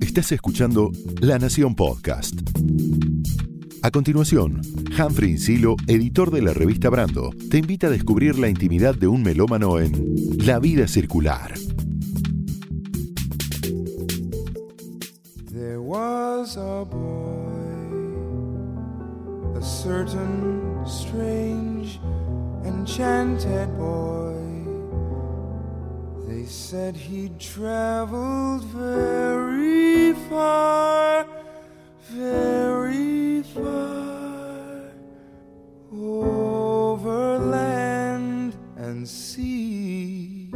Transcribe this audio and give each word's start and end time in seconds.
Estás 0.00 0.30
escuchando 0.32 0.92
La 1.20 1.38
Nación 1.38 1.74
Podcast. 1.74 2.34
A 3.82 3.90
continuación, 3.90 4.60
Humphrey 4.98 5.32
Insilo, 5.32 5.76
editor 5.86 6.30
de 6.30 6.42
la 6.42 6.52
revista 6.52 6.90
Brando, 6.90 7.30
te 7.50 7.58
invita 7.58 7.86
a 7.86 7.90
descubrir 7.90 8.38
la 8.38 8.48
intimidad 8.48 8.94
de 8.94 9.08
un 9.08 9.22
melómano 9.22 9.80
en 9.80 10.14
La 10.38 10.58
vida 10.58 10.86
circular. 10.86 11.54
There 15.50 15.78
was 15.78 16.56
a 16.56 16.84
boy, 16.84 17.48
a 19.56 19.62
certain 19.62 20.84
strange, 20.86 21.98
enchanted 22.64 23.68
boy. 23.78 24.43
They 26.44 26.50
said 26.50 26.94
he'd 26.94 27.40
traveled 27.40 28.64
very 28.64 30.12
far, 30.28 31.26
very 32.10 33.42
far, 33.44 34.92
over 35.90 37.38
land 37.38 38.54
and 38.76 39.08
sea. 39.08 40.50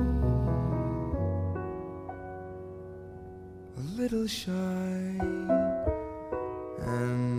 A 3.78 3.80
little 3.96 4.26
shy 4.26 5.16
and. 6.82 7.37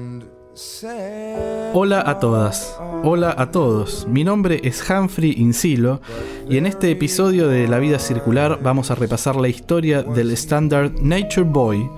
Hola 1.73 2.03
a 2.05 2.19
todas, 2.19 2.75
hola 3.03 3.33
a 3.37 3.49
todos. 3.49 4.05
Mi 4.09 4.25
nombre 4.25 4.59
es 4.61 4.83
Humphrey 4.89 5.33
Insilo 5.37 6.01
y 6.49 6.57
en 6.57 6.65
este 6.65 6.91
episodio 6.91 7.47
de 7.47 7.65
La 7.69 7.79
Vida 7.79 7.97
Circular 7.97 8.59
vamos 8.61 8.91
a 8.91 8.95
repasar 8.95 9.37
la 9.37 9.47
historia 9.47 10.03
del 10.03 10.31
estándar 10.31 10.91
Nature 11.01 11.43
Boy 11.43 11.89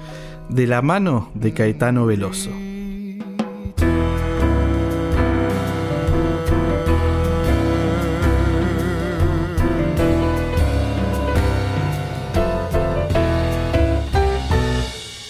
de 0.50 0.68
la 0.68 0.84
mano 0.84 1.32
de 1.34 1.54
Caetano 1.54 2.06
Veloso. 2.06 2.52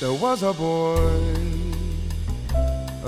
There 0.02 0.20
was 0.20 0.44
a 0.44 0.52
boy, 0.52 1.31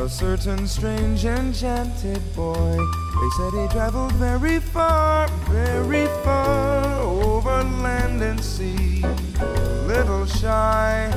a 0.04 0.10
certain 0.10 0.68
strange 0.68 1.24
enchanted 1.24 2.20
boy. 2.36 2.76
They 2.76 3.30
said 3.38 3.54
he 3.54 3.68
traveled 3.70 4.12
very 4.14 4.60
far, 4.60 5.30
very 5.50 6.08
far 6.26 6.84
over 7.00 7.64
land 7.82 8.22
and 8.22 8.44
sea. 8.44 9.02
Little 9.88 10.26
shy 10.26 11.10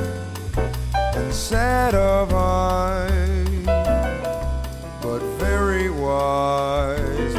and 1.15 1.33
sad 1.33 1.95
of 1.95 2.33
eye, 2.33 3.43
but 5.01 5.21
very 5.37 5.89
wise. 5.89 7.35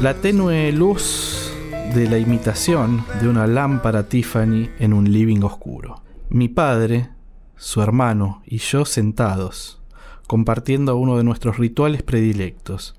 La 0.00 0.14
tenue 0.14 0.72
luz 0.72 1.52
de 1.94 2.08
la 2.08 2.16
imitación 2.16 3.04
de 3.20 3.28
una 3.28 3.46
lámpara 3.46 4.08
Tiffany 4.08 4.70
en 4.78 4.94
un 4.94 5.12
living 5.12 5.42
oscuro. 5.42 6.00
Mi 6.30 6.48
padre, 6.48 7.10
su 7.56 7.82
hermano 7.82 8.42
y 8.46 8.58
yo 8.58 8.86
sentados, 8.86 9.81
compartiendo 10.32 10.96
uno 10.96 11.18
de 11.18 11.24
nuestros 11.24 11.58
rituales 11.58 12.02
predilectos, 12.02 12.94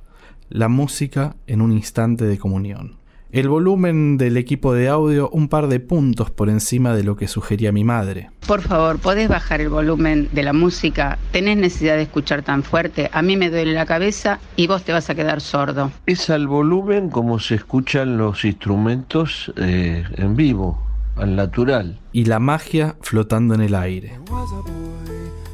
la 0.50 0.68
música 0.68 1.36
en 1.48 1.62
un 1.62 1.72
instante 1.72 2.26
de 2.26 2.38
comunión. 2.38 2.98
El 3.32 3.50
volumen 3.50 4.20
del 4.20 4.38
equipo 4.38 4.76
de 4.76 4.88
audio 4.88 5.32
un 5.32 5.48
par 5.48 5.68
de 5.68 5.80
puntos 5.80 6.30
por 6.30 6.48
encima 6.48 6.94
de 6.94 7.04
lo 7.04 7.16
que 7.16 7.28
sugería 7.28 7.72
mi 7.72 7.84
madre. 7.84 8.30
Por 8.46 8.62
favor, 8.62 9.00
¿podés 9.00 9.30
bajar 9.30 9.62
el 9.62 9.70
volumen 9.70 10.30
de 10.32 10.44
la 10.44 10.54
música? 10.54 11.18
¿Tenés 11.32 11.58
necesidad 11.58 11.96
de 11.96 12.04
escuchar 12.04 12.44
tan 12.44 12.62
fuerte? 12.62 13.10
A 13.12 13.24
mí 13.24 13.36
me 13.36 13.50
duele 13.50 13.74
la 13.74 13.88
cabeza 13.88 14.38
y 14.56 14.68
vos 14.68 14.84
te 14.84 14.94
vas 14.94 15.10
a 15.10 15.16
quedar 15.16 15.42
sordo. 15.42 15.92
Es 16.06 16.30
al 16.30 16.46
volumen 16.46 17.10
como 17.10 17.40
se 17.40 17.56
escuchan 17.56 18.16
los 18.16 18.46
instrumentos 18.46 19.52
eh, 19.58 20.04
en 20.18 20.36
vivo, 20.36 20.86
al 21.16 21.36
natural. 21.36 22.00
Y 22.12 22.26
la 22.26 22.38
magia 22.38 22.96
flotando 23.02 23.56
en 23.56 23.62
el 23.62 23.74
aire. 23.74 24.20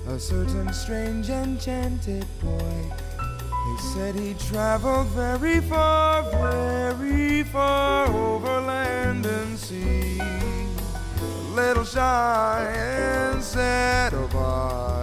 A 0.10 0.18
certain 0.20 0.74
strange 0.74 1.30
enchanted 1.30 2.26
boy. 2.42 2.84
They 3.20 3.78
said 3.94 4.16
he 4.16 4.34
traveled 4.34 5.06
very 5.10 5.62
far, 5.62 6.24
very 6.32 7.44
far 7.44 8.08
over 8.08 8.60
land 8.60 9.28
and 9.28 9.58
sea. 9.58 10.20
A 10.20 11.54
little 11.54 11.86
shy 11.86 12.68
and 12.76 13.44
sad 13.44 14.14
of 14.14 14.36
eye, 14.36 14.99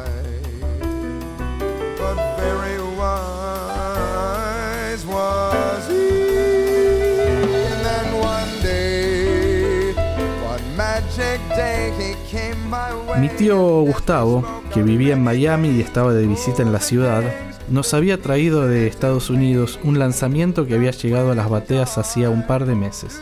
Mi 13.21 13.29
tío 13.29 13.81
Gustavo, 13.83 14.45
que 14.73 14.83
vivía 14.83 15.15
en 15.15 15.23
Miami 15.23 15.69
y 15.69 15.81
estaba 15.81 16.13
de 16.13 16.27
visita 16.27 16.63
en 16.63 16.73
la 16.73 16.81
ciudad, 16.81 17.23
nos 17.69 17.95
había 17.95 18.21
traído 18.21 18.67
de 18.67 18.87
Estados 18.87 19.31
Unidos 19.31 19.79
un 19.83 19.99
lanzamiento 19.99 20.67
que 20.67 20.75
había 20.75 20.91
llegado 20.91 21.33
a 21.33 21.35
las 21.35 21.49
bateas 21.49 21.99
hacía 21.99 22.31
un 22.31 22.47
par 22.47 22.67
de 22.67 22.75
meses. 22.75 23.21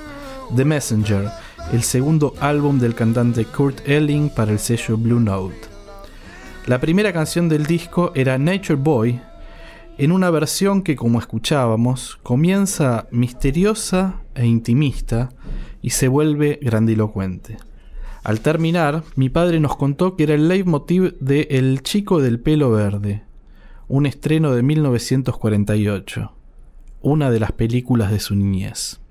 The 0.55 0.65
Messenger, 0.65 1.31
el 1.73 1.83
segundo 1.83 2.35
álbum 2.41 2.79
del 2.79 2.95
cantante 2.95 3.45
Kurt 3.45 3.89
Elling 3.89 4.31
para 4.31 4.53
el 4.53 4.59
sello 4.59 4.97
Blue 4.97 5.21
Note. 5.21 5.57
La 6.67 6.81
primera 6.81 7.13
canción 7.13 7.49
del 7.49 7.67
disco 7.67 8.13
era 8.15 8.39
Nature 8.39 8.77
Boy, 8.77 9.21
en 9.97 10.13
una 10.13 10.31
versión 10.31 10.83
que, 10.83 10.97
como 10.97 11.19
escuchábamos, 11.19 12.19
comienza 12.23 13.07
misteriosa 13.11 14.21
e 14.35 14.47
intimista 14.47 15.31
y 15.83 15.91
se 15.91 16.09
vuelve 16.09 16.59
grandilocuente. 16.61 17.59
Al 18.25 18.41
terminar, 18.41 19.05
mi 19.17 19.29
padre 19.29 19.61
nos 19.61 19.77
contó 19.77 20.17
que 20.17 20.23
era 20.23 20.33
el 20.33 20.49
leitmotiv 20.49 21.15
de 21.21 21.47
El 21.51 21.83
chico 21.83 22.23
del 22.23 22.41
pelo 22.41 22.71
verde, 22.71 23.23
un 23.87 24.07
estreno 24.07 24.55
de 24.55 24.63
1948, 24.63 26.33
una 27.03 27.31
de 27.31 27.39
las 27.39 27.53
películas 27.53 28.11
de 28.11 28.21
su 28.21 28.35
niñez. 28.35 29.03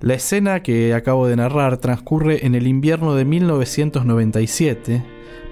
La 0.00 0.14
escena 0.14 0.62
que 0.62 0.94
acabo 0.94 1.26
de 1.26 1.36
narrar 1.36 1.76
transcurre 1.76 2.46
en 2.46 2.54
el 2.54 2.66
invierno 2.66 3.14
de 3.14 3.26
1997, 3.26 5.04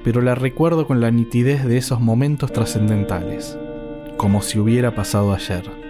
pero 0.02 0.22
la 0.22 0.34
recuerdo 0.34 0.86
con 0.86 1.02
la 1.02 1.10
nitidez 1.10 1.66
de 1.66 1.76
esos 1.76 2.00
momentos 2.00 2.54
trascendentales, 2.54 3.58
como 4.16 4.40
si 4.40 4.58
hubiera 4.58 4.94
pasado 4.94 5.34
ayer. 5.34 5.83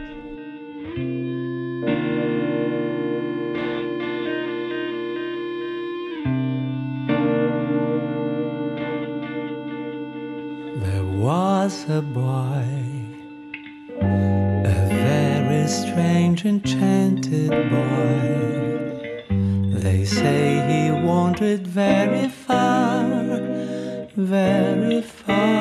There 10.76 11.04
was 11.04 11.88
a 11.88 12.02
boy, 12.02 12.66
a 14.00 14.86
very 14.88 15.68
strange, 15.68 16.44
enchanted 16.44 17.50
boy. 17.70 18.24
They 19.78 20.04
say 20.04 20.42
he 20.70 20.90
wandered 20.90 21.64
very 21.66 22.28
far, 22.28 23.04
very 24.16 25.02
far 25.02 25.53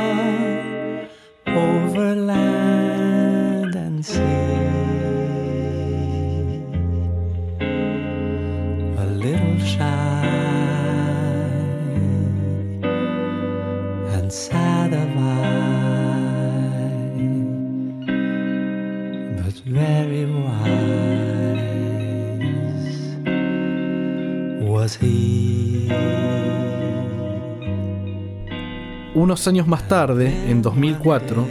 Unos 29.34 29.48
años 29.48 29.68
más 29.68 29.88
tarde, 29.88 30.32
en 30.48 30.62
2004, 30.62 31.48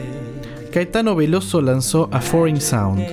Caetano 0.73 1.17
Veloso 1.17 1.61
lanzó 1.61 2.09
A 2.13 2.21
Foreign 2.21 2.61
Sound, 2.61 3.05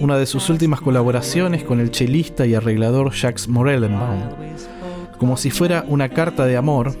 una 0.00 0.16
de 0.16 0.24
sus 0.24 0.48
últimas 0.48 0.80
colaboraciones 0.80 1.62
con 1.62 1.78
el 1.78 1.90
chelista 1.90 2.46
y 2.46 2.54
arreglador 2.54 3.12
Jacques 3.12 3.48
Morellenbaum. 3.48 4.22
Como 5.18 5.36
si 5.36 5.50
fuera 5.50 5.84
una 5.88 6.08
carta 6.08 6.46
de 6.46 6.56
amor, 6.56 6.94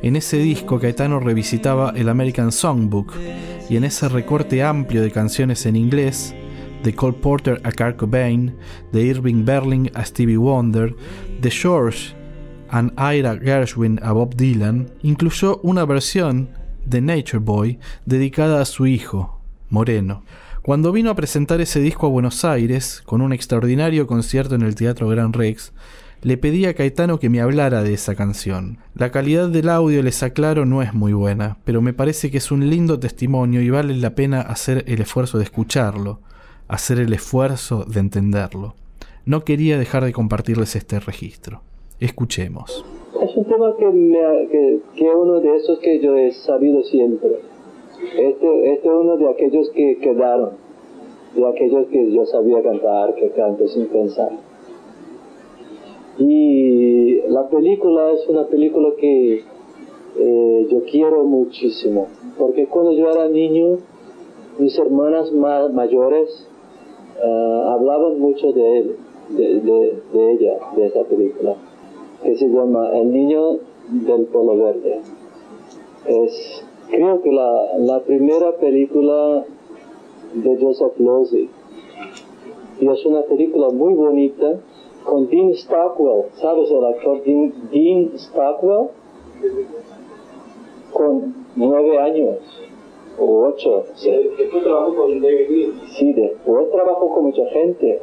en 0.00 0.16
ese 0.16 0.38
disco 0.38 0.80
Caetano 0.80 1.20
revisitaba 1.20 1.92
el 1.94 2.08
American 2.08 2.50
Songbook 2.50 3.12
y 3.68 3.76
en 3.76 3.84
ese 3.84 4.08
recorte 4.08 4.62
amplio 4.62 5.02
de 5.02 5.10
canciones 5.10 5.66
en 5.66 5.76
inglés, 5.76 6.34
de 6.82 6.94
Cole 6.94 7.18
Porter 7.20 7.60
a 7.62 7.72
Kurt 7.72 7.98
Cobain, 7.98 8.56
de 8.90 9.02
Irving 9.02 9.44
Berlin 9.44 9.90
a 9.92 10.02
Stevie 10.02 10.38
Wonder, 10.38 10.96
de 11.42 11.50
George 11.50 12.14
An 12.68 12.92
Ira 12.96 13.36
Gershwin 13.36 14.00
a 14.02 14.12
Bob 14.12 14.34
Dylan, 14.34 14.90
incluyó 15.02 15.60
una 15.62 15.84
versión 15.84 16.48
de 16.86 17.00
Nature 17.00 17.38
Boy 17.38 17.78
dedicada 18.06 18.60
a 18.60 18.64
su 18.64 18.86
hijo, 18.86 19.40
Moreno. 19.70 20.22
Cuando 20.62 20.92
vino 20.92 21.10
a 21.10 21.14
presentar 21.14 21.60
ese 21.60 21.80
disco 21.80 22.06
a 22.06 22.10
Buenos 22.10 22.44
Aires, 22.44 23.02
con 23.04 23.20
un 23.20 23.32
extraordinario 23.32 24.06
concierto 24.06 24.54
en 24.54 24.62
el 24.62 24.74
Teatro 24.74 25.08
Gran 25.08 25.32
Rex, 25.32 25.72
le 26.22 26.38
pedí 26.38 26.64
a 26.64 26.72
Caetano 26.72 27.18
que 27.18 27.28
me 27.28 27.42
hablara 27.42 27.82
de 27.82 27.92
esa 27.92 28.14
canción. 28.14 28.78
La 28.94 29.10
calidad 29.10 29.50
del 29.50 29.68
audio, 29.68 30.02
les 30.02 30.22
aclaro, 30.22 30.64
no 30.64 30.80
es 30.80 30.94
muy 30.94 31.12
buena, 31.12 31.58
pero 31.64 31.82
me 31.82 31.92
parece 31.92 32.30
que 32.30 32.38
es 32.38 32.50
un 32.50 32.70
lindo 32.70 32.98
testimonio 32.98 33.60
y 33.60 33.68
vale 33.68 33.94
la 33.94 34.14
pena 34.14 34.40
hacer 34.40 34.84
el 34.88 35.02
esfuerzo 35.02 35.36
de 35.36 35.44
escucharlo, 35.44 36.22
hacer 36.66 36.98
el 36.98 37.12
esfuerzo 37.12 37.84
de 37.84 38.00
entenderlo. 38.00 38.74
No 39.26 39.44
quería 39.44 39.78
dejar 39.78 40.04
de 40.04 40.14
compartirles 40.14 40.76
este 40.76 40.98
registro. 40.98 41.62
Escuchemos. 42.00 42.84
Es 43.22 43.36
un 43.36 43.44
tema 43.44 43.74
que, 43.78 43.86
me, 43.86 44.48
que, 44.48 44.80
que 44.96 45.08
uno 45.14 45.40
de 45.40 45.56
esos 45.56 45.78
que 45.78 46.00
yo 46.00 46.16
he 46.16 46.32
sabido 46.32 46.82
siempre. 46.82 47.38
Este, 48.18 48.72
este 48.72 48.88
es 48.88 48.94
uno 48.94 49.16
de 49.16 49.28
aquellos 49.28 49.70
que 49.70 49.98
quedaron, 49.98 50.50
de 51.34 51.46
aquellos 51.46 51.86
que 51.88 52.12
yo 52.12 52.26
sabía 52.26 52.62
cantar, 52.62 53.14
que 53.14 53.30
canto 53.30 53.68
sin 53.68 53.86
pensar. 53.86 54.30
Y 56.18 57.20
la 57.28 57.48
película 57.48 58.12
es 58.12 58.28
una 58.28 58.46
película 58.46 58.90
que 58.98 59.44
eh, 60.16 60.66
yo 60.70 60.82
quiero 60.90 61.24
muchísimo, 61.24 62.08
porque 62.38 62.66
cuando 62.66 62.92
yo 62.92 63.10
era 63.10 63.28
niño, 63.28 63.78
mis 64.58 64.78
hermanas 64.78 65.32
ma 65.32 65.68
mayores 65.68 66.48
uh, 67.20 67.70
hablaban 67.70 68.20
mucho 68.20 68.52
de 68.52 68.78
él, 68.78 68.96
de, 69.30 69.60
de, 70.12 70.32
ella, 70.32 70.58
de 70.76 70.86
esa 70.86 71.02
película, 71.04 71.56
que 72.24 72.36
se 72.36 72.48
llama 72.48 72.90
El 72.94 73.12
niño 73.12 73.58
del 73.90 74.24
polo 74.26 74.56
verde. 74.56 75.00
Es, 76.06 76.64
creo 76.90 77.22
que 77.22 77.30
la, 77.30 77.78
la 77.78 78.00
primera 78.00 78.56
película 78.56 79.44
de 80.34 80.58
Joseph 80.60 80.98
Losey, 80.98 81.48
y 82.80 82.88
es 82.88 83.06
una 83.06 83.22
película 83.22 83.68
muy 83.68 83.94
bonita, 83.94 84.58
con 85.04 85.28
Dean 85.28 85.54
Stockwell, 85.54 86.24
¿sabes 86.34 86.70
el 86.70 86.84
actor 86.84 87.22
Dean, 87.24 87.52
Dean 87.70 88.18
Stockwell? 88.18 88.88
Con 90.92 91.34
nueve 91.56 91.98
años 91.98 92.38
o 93.18 93.48
ocho. 93.48 93.84
Sí. 93.94 94.10
Después 94.38 94.64
trabajó 94.64 94.94
con 94.94 95.20
David 95.20 95.50
Lynch. 95.50 95.88
Sí, 95.98 96.12
después 96.14 96.70
trabajó 96.70 97.10
con 97.10 97.24
mucha 97.24 97.44
gente. 97.50 98.00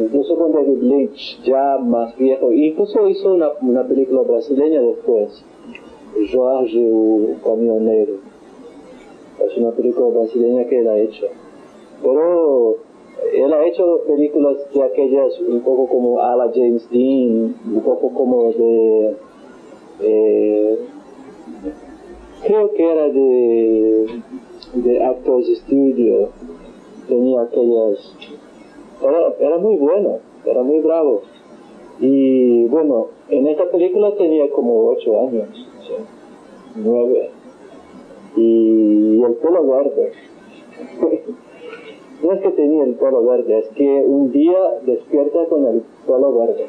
Incluso 0.00 0.34
con 0.36 0.52
David 0.52 0.82
Lynch, 0.82 1.42
ya 1.44 1.76
más 1.78 2.16
viejo. 2.16 2.50
Incluso 2.52 3.06
hizo 3.08 3.34
una, 3.34 3.50
una 3.60 3.86
película 3.86 4.22
brasileña 4.22 4.80
después. 4.80 5.44
Jorge, 6.32 6.90
o 6.90 7.34
camionero. 7.44 8.14
Es 9.46 9.56
una 9.58 9.72
película 9.72 10.08
brasileña 10.08 10.64
que 10.64 10.78
él 10.78 10.88
ha 10.88 10.98
hecho. 10.98 11.26
Pero 12.02 12.76
él 13.32 13.52
ha 13.52 13.66
hecho 13.66 14.00
películas 14.06 14.56
de 14.72 14.82
aquellas 14.82 15.38
un 15.40 15.60
poco 15.60 15.86
como 15.86 16.20
a 16.20 16.34
la 16.36 16.50
James 16.54 16.88
Dean, 16.90 17.54
un 17.66 17.82
poco 17.84 18.12
como 18.14 18.52
de... 18.52 19.16
Eh, 20.02 20.78
creo 22.46 22.72
que 22.72 22.90
era 22.90 23.08
de, 23.08 24.06
de 24.74 25.04
Actors 25.04 25.46
Studio, 25.58 26.30
tenía 27.06 27.42
aquellas... 27.42 28.16
Era, 29.02 29.34
era 29.38 29.58
muy 29.58 29.76
bueno, 29.76 30.18
era 30.44 30.62
muy 30.62 30.80
bravo. 30.80 31.22
Y 32.00 32.64
bueno, 32.66 33.08
en 33.28 33.46
esta 33.46 33.70
película 33.70 34.14
tenía 34.16 34.50
como 34.50 34.88
ocho 34.88 35.20
años, 35.20 35.48
¿sí? 35.86 35.94
nueve. 36.76 37.30
Y 38.36 39.22
el 39.22 39.34
pelo 39.34 39.66
verde. 39.66 40.12
no 42.22 42.32
es 42.32 42.40
que 42.40 42.50
tenía 42.50 42.84
el 42.84 42.94
pelo 42.94 43.24
verde, 43.24 43.58
es 43.58 43.68
que 43.70 44.04
un 44.06 44.30
día 44.32 44.58
despierta 44.86 45.46
con 45.46 45.66
el 45.66 45.82
pelo 46.06 46.32
verde. 46.34 46.66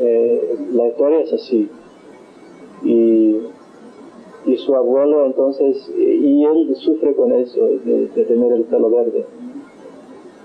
Eh, 0.00 0.58
la 0.72 0.88
historia 0.88 1.20
es 1.20 1.32
así. 1.32 1.70
Y, 2.82 3.38
y, 4.44 4.56
su 4.58 4.74
abuelo 4.74 5.24
entonces, 5.24 5.90
y 5.96 6.44
él 6.44 6.74
sufre 6.76 7.14
con 7.14 7.32
eso, 7.32 7.64
de, 7.64 8.08
de 8.08 8.24
tener 8.24 8.52
el 8.52 8.64
pelo 8.64 8.90
verde. 8.90 9.24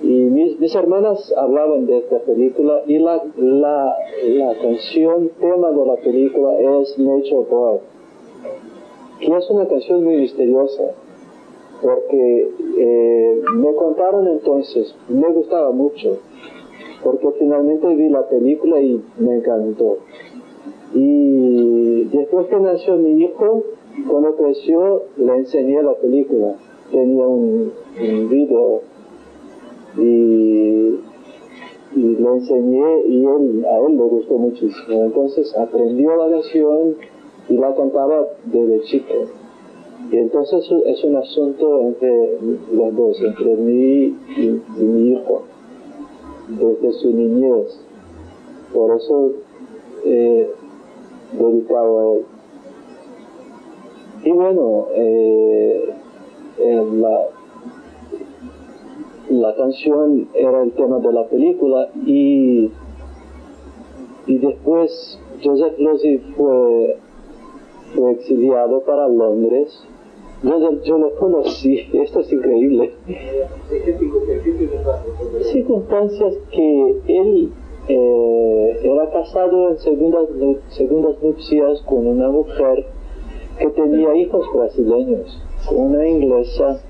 Y 0.02 0.08
mis, 0.08 0.60
mis, 0.60 0.74
hermanas 0.76 1.34
hablaban 1.38 1.86
de 1.86 1.98
esta 1.98 2.20
película 2.20 2.84
y 2.88 3.00
la, 3.00 3.22
la, 3.36 3.96
la 4.24 4.56
canción 4.62 5.30
tema 5.40 5.72
de 5.72 5.86
la 5.86 5.96
película 5.98 6.58
es 6.58 6.98
Nature 6.98 7.46
Boy, 7.50 7.80
que 9.20 9.36
es 9.36 9.50
una 9.50 9.68
canción 9.68 10.04
muy 10.04 10.16
misteriosa 10.18 10.94
porque 11.82 12.52
eh, 12.78 13.42
me 13.56 13.74
contaron 13.74 14.28
entonces, 14.28 14.96
me 15.08 15.32
gustaba 15.32 15.72
mucho, 15.72 16.18
porque 17.04 17.30
finalmente 17.40 17.88
vi 17.96 18.10
la 18.10 18.28
película 18.28 18.82
y 18.82 19.02
me 19.18 19.36
encantó. 19.36 19.98
Y 20.94 22.06
después 22.06 22.48
que 22.48 22.58
nació 22.58 22.98
mi 22.98 23.24
hijo, 23.24 23.64
cuando 24.10 24.36
creció, 24.36 25.04
le 25.18 25.36
enseñé 25.36 25.82
la 25.84 25.94
película. 25.94 26.56
Tenía 26.92 27.28
un, 27.28 27.72
un 28.02 28.30
video 28.30 28.82
y, 29.98 31.00
le 31.96 32.28
enseñé 32.28 33.08
y 33.08 33.26
él, 33.26 33.66
a 33.66 33.78
él 33.80 33.98
le 33.98 34.04
gustó 34.04 34.38
muchísimo. 34.38 35.06
Entonces 35.06 35.56
aprendió 35.58 36.16
la 36.16 36.30
canción 36.30 36.96
y 37.50 37.58
la 37.58 37.74
cantaba 37.76 38.28
desde 38.46 38.82
chico. 38.82 39.14
Y 40.12 40.18
entonces 40.18 40.66
es 40.86 41.04
un 41.04 41.16
asunto 41.18 41.82
entre 41.82 42.40
los 42.74 42.96
dos, 42.96 43.22
entre 43.22 43.56
mí 43.56 44.16
y, 44.38 44.62
mi 44.82 45.12
hijo, 45.12 45.44
desde 46.48 46.94
su 46.94 47.12
niñez. 47.12 47.86
Por 48.74 48.96
eso 48.96 49.32
eh, 50.06 50.50
dedicado 51.38 52.00
a 52.00 52.14
él. 52.14 52.26
Y 54.24 54.32
bueno, 54.32 54.88
eh, 54.96 55.90
eh, 56.60 56.86
la, 56.94 57.28
la 59.30 59.56
canción 59.56 60.28
era 60.34 60.64
el 60.64 60.72
tema 60.74 61.00
de 61.00 61.14
la 61.14 61.28
película 61.28 61.90
y, 62.06 62.72
y 64.28 64.38
después 64.38 65.20
Joseph 65.44 65.78
Losey 65.78 66.18
fue, 66.36 66.98
fue 67.96 68.12
exiliado 68.12 68.82
para 68.82 69.08
Londres 69.08 69.86
yo, 70.44 70.82
yo 70.84 70.98
lo 70.98 71.16
conocí, 71.16 71.80
esto 71.94 72.22
es 72.22 72.32
increíble. 72.32 72.94
Circunstancias 75.52 76.36
que 76.52 76.96
él 77.08 77.52
eh, 77.88 78.80
era 78.84 79.10
casado 79.12 79.70
en 79.70 79.78
segundas, 79.80 80.28
segundas 80.70 81.22
nupcias 81.22 81.82
con 81.82 82.08
una 82.08 82.30
mujer 82.30 82.86
que 83.58 83.68
tenía 83.68 84.16
hijos 84.16 84.46
brasileños, 84.54 85.42
una 85.72 86.08
inglesa. 86.08 86.82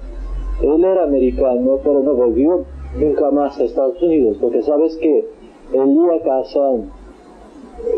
Él 0.62 0.84
era 0.84 1.04
americano, 1.04 1.80
pero 1.84 2.01
no 2.01 2.13
volvió 2.13 2.66
nunca 3.00 3.32
más 3.32 3.60
a 3.60 3.63
Estados 3.63 4.01
Unidos, 4.01 4.38
porque 4.42 4.62
sabes 4.62 4.98
que 4.98 5.25
Elia 5.74 6.22
Kazan, 6.24 6.92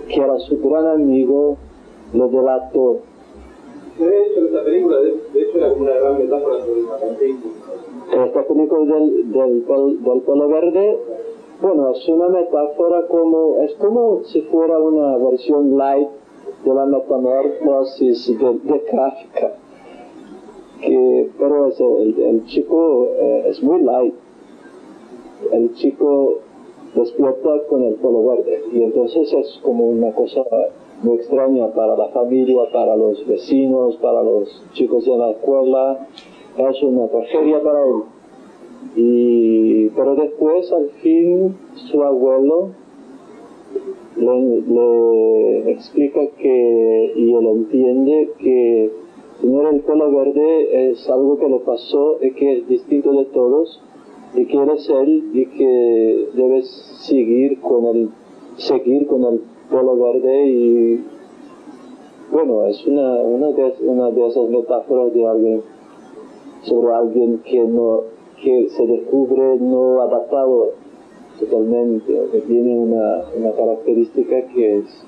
que 0.08 0.22
era 0.22 0.38
su 0.40 0.60
gran 0.60 0.88
amigo, 0.88 1.58
lo 2.14 2.28
delató 2.28 3.00
de 4.02 4.26
hecho, 4.26 4.46
esta 4.46 4.64
película, 4.64 5.00
de, 5.00 5.42
hecho, 5.42 5.58
era 5.58 5.70
como 5.70 5.84
una 5.84 5.94
gran 5.94 6.18
metáfora 6.18 6.60
sobre 6.60 6.80
el 6.80 6.86
macantismo. 6.88 7.52
Esta 8.26 8.48
película 8.48 8.96
del, 8.96 9.32
del, 9.32 10.04
del 10.04 10.22
pelo 10.22 10.48
verde, 10.50 11.00
bueno, 11.62 11.92
es 11.92 12.10
una 12.10 12.30
metáfora 12.30 13.08
como, 13.08 13.58
es 13.62 13.74
como 13.76 14.24
si 14.24 14.42
fuera 14.44 14.80
una 14.80 15.18
versión 15.18 15.78
light 15.78 16.10
de 16.66 16.74
la 16.74 16.86
metamorfosis 16.86 18.40
de, 18.40 18.60
de 18.64 18.84
Kafka. 18.86 19.58
Que, 20.82 21.30
pero 21.38 21.68
es 21.68 21.80
el, 21.80 22.20
el 22.20 22.46
chico 22.46 23.10
eh, 23.20 23.44
es 23.50 23.62
muy 23.62 23.82
light. 23.82 24.14
El 25.52 25.74
chico 25.74 26.40
despierta 26.96 27.50
con 27.70 27.84
el 27.84 27.96
pelo 27.96 28.26
verde 28.26 28.64
y 28.74 28.84
entonces 28.84 29.32
es 29.34 29.60
como 29.64 29.88
una 29.90 30.12
cosa 30.14 30.44
muy 31.04 31.16
extraña 31.16 31.68
para 31.74 31.96
la 31.96 32.10
familia, 32.10 32.64
para 32.72 32.96
los 32.96 33.26
vecinos, 33.28 33.96
para 33.98 34.24
los 34.24 34.64
chicos 34.74 35.06
de 35.06 35.18
la 35.18 35.32
escuela. 35.32 36.08
Es 36.58 36.84
una 36.84 37.08
tragedia 37.08 37.62
para 37.64 37.84
él. 37.86 38.02
Y, 38.96 39.90
pero 39.90 40.16
después, 40.16 40.72
al 40.74 40.90
fin, 41.02 41.56
su 41.76 42.04
abuelo 42.04 42.70
le, 44.18 44.62
le 44.62 45.72
explica 45.72 46.20
que, 46.38 47.14
y 47.16 47.34
él 47.34 47.48
entiende 47.48 48.32
que 48.38 48.92
tener 49.42 49.74
el 49.74 49.82
pelo 49.82 50.12
verde 50.12 50.92
es 50.92 51.10
algo 51.10 51.38
que 51.38 51.50
le 51.50 51.60
pasó 51.60 52.18
y 52.22 52.32
que 52.34 52.60
es 52.60 52.68
distinto 52.68 53.12
de 53.12 53.26
todos 53.26 53.82
y 54.36 54.46
que 54.46 54.58
eres 54.58 54.90
él 54.90 55.32
y 55.34 55.46
que 55.48 56.30
debes 56.36 56.68
seguir 57.02 57.60
con 57.60 57.86
el, 57.86 58.10
seguir 58.58 59.08
con 59.08 59.24
el 59.26 59.42
pelo 59.70 59.98
verde 59.98 60.48
y 60.48 61.06
bueno, 62.32 62.66
es 62.68 62.86
una, 62.86 63.16
una, 63.16 63.48
de, 63.48 63.74
una 63.82 64.10
de 64.12 64.28
esas 64.28 64.48
metáforas 64.50 65.14
de 65.14 65.28
alguien 65.28 65.62
sobre 66.62 66.94
alguien 66.94 67.40
que 67.40 67.62
no 67.64 68.04
que 68.42 68.70
se 68.70 68.88
descubre 68.88 69.58
no 69.60 70.02
adaptado 70.02 70.70
totalmente, 71.40 72.14
que 72.32 72.40
tiene 72.42 72.80
una, 72.80 73.24
una 73.38 73.52
característica 73.52 74.48
que 74.48 74.78
es 74.78 75.06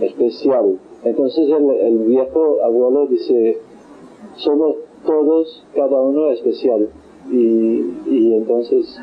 especial. 0.00 0.78
Entonces 1.04 1.48
el, 1.50 1.98
viejo 1.98 2.62
abuelo 2.62 3.06
dice, 3.06 3.58
somos 4.36 4.76
todos, 5.04 5.64
cada 5.74 6.00
uno 6.00 6.30
especial. 6.30 6.88
Y, 7.30 8.32
entonces 8.34 8.98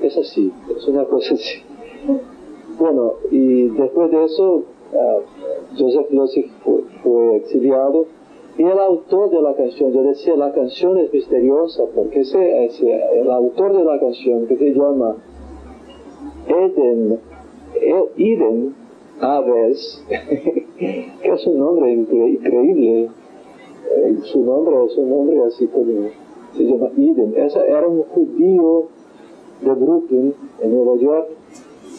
es 0.00 0.16
así, 0.16 0.52
es 0.74 0.88
una 0.88 1.04
cosa 1.04 1.34
así. 1.34 1.62
Bueno, 2.78 3.14
y 3.30 3.68
después 3.68 4.10
de 4.10 4.24
eso, 4.24 4.64
uh, 4.92 5.78
Joseph 5.78 6.10
Losig 6.10 6.50
fue, 7.02 7.36
exiliado 7.36 8.06
y 8.58 8.64
el 8.64 8.78
autor 8.78 9.30
de 9.30 9.40
la 9.40 9.54
canción, 9.54 9.92
yo 9.92 10.02
decía, 10.02 10.36
la 10.36 10.52
canción 10.52 10.98
es 10.98 11.12
misteriosa 11.12 11.84
porque 11.94 12.20
ese, 12.20 13.20
el 13.20 13.30
autor 13.30 13.76
de 13.76 13.84
la 13.84 13.98
canción 13.98 14.46
que 14.46 14.56
se 14.56 14.74
llama 14.74 15.16
Eden, 16.48 17.18
Eden 18.18 18.74
Aves, 19.20 20.04
que 21.22 21.28
es 21.28 21.46
un 21.46 21.58
nombre 21.58 21.92
increíble, 21.92 23.08
eh, 23.90 24.16
su 24.24 24.42
nombre 24.42 24.84
es 24.84 24.96
un 24.96 25.10
nombre 25.10 25.42
así 25.46 25.66
como, 25.68 26.08
se 26.56 26.64
llama 26.64 26.88
Eden, 26.96 27.34
Ese 27.36 27.60
era 27.60 27.86
un 27.86 28.02
judío 28.02 28.88
de 29.60 29.72
Brooklyn, 29.72 30.34
en 30.60 30.74
Nueva 30.74 30.96
York, 31.00 31.28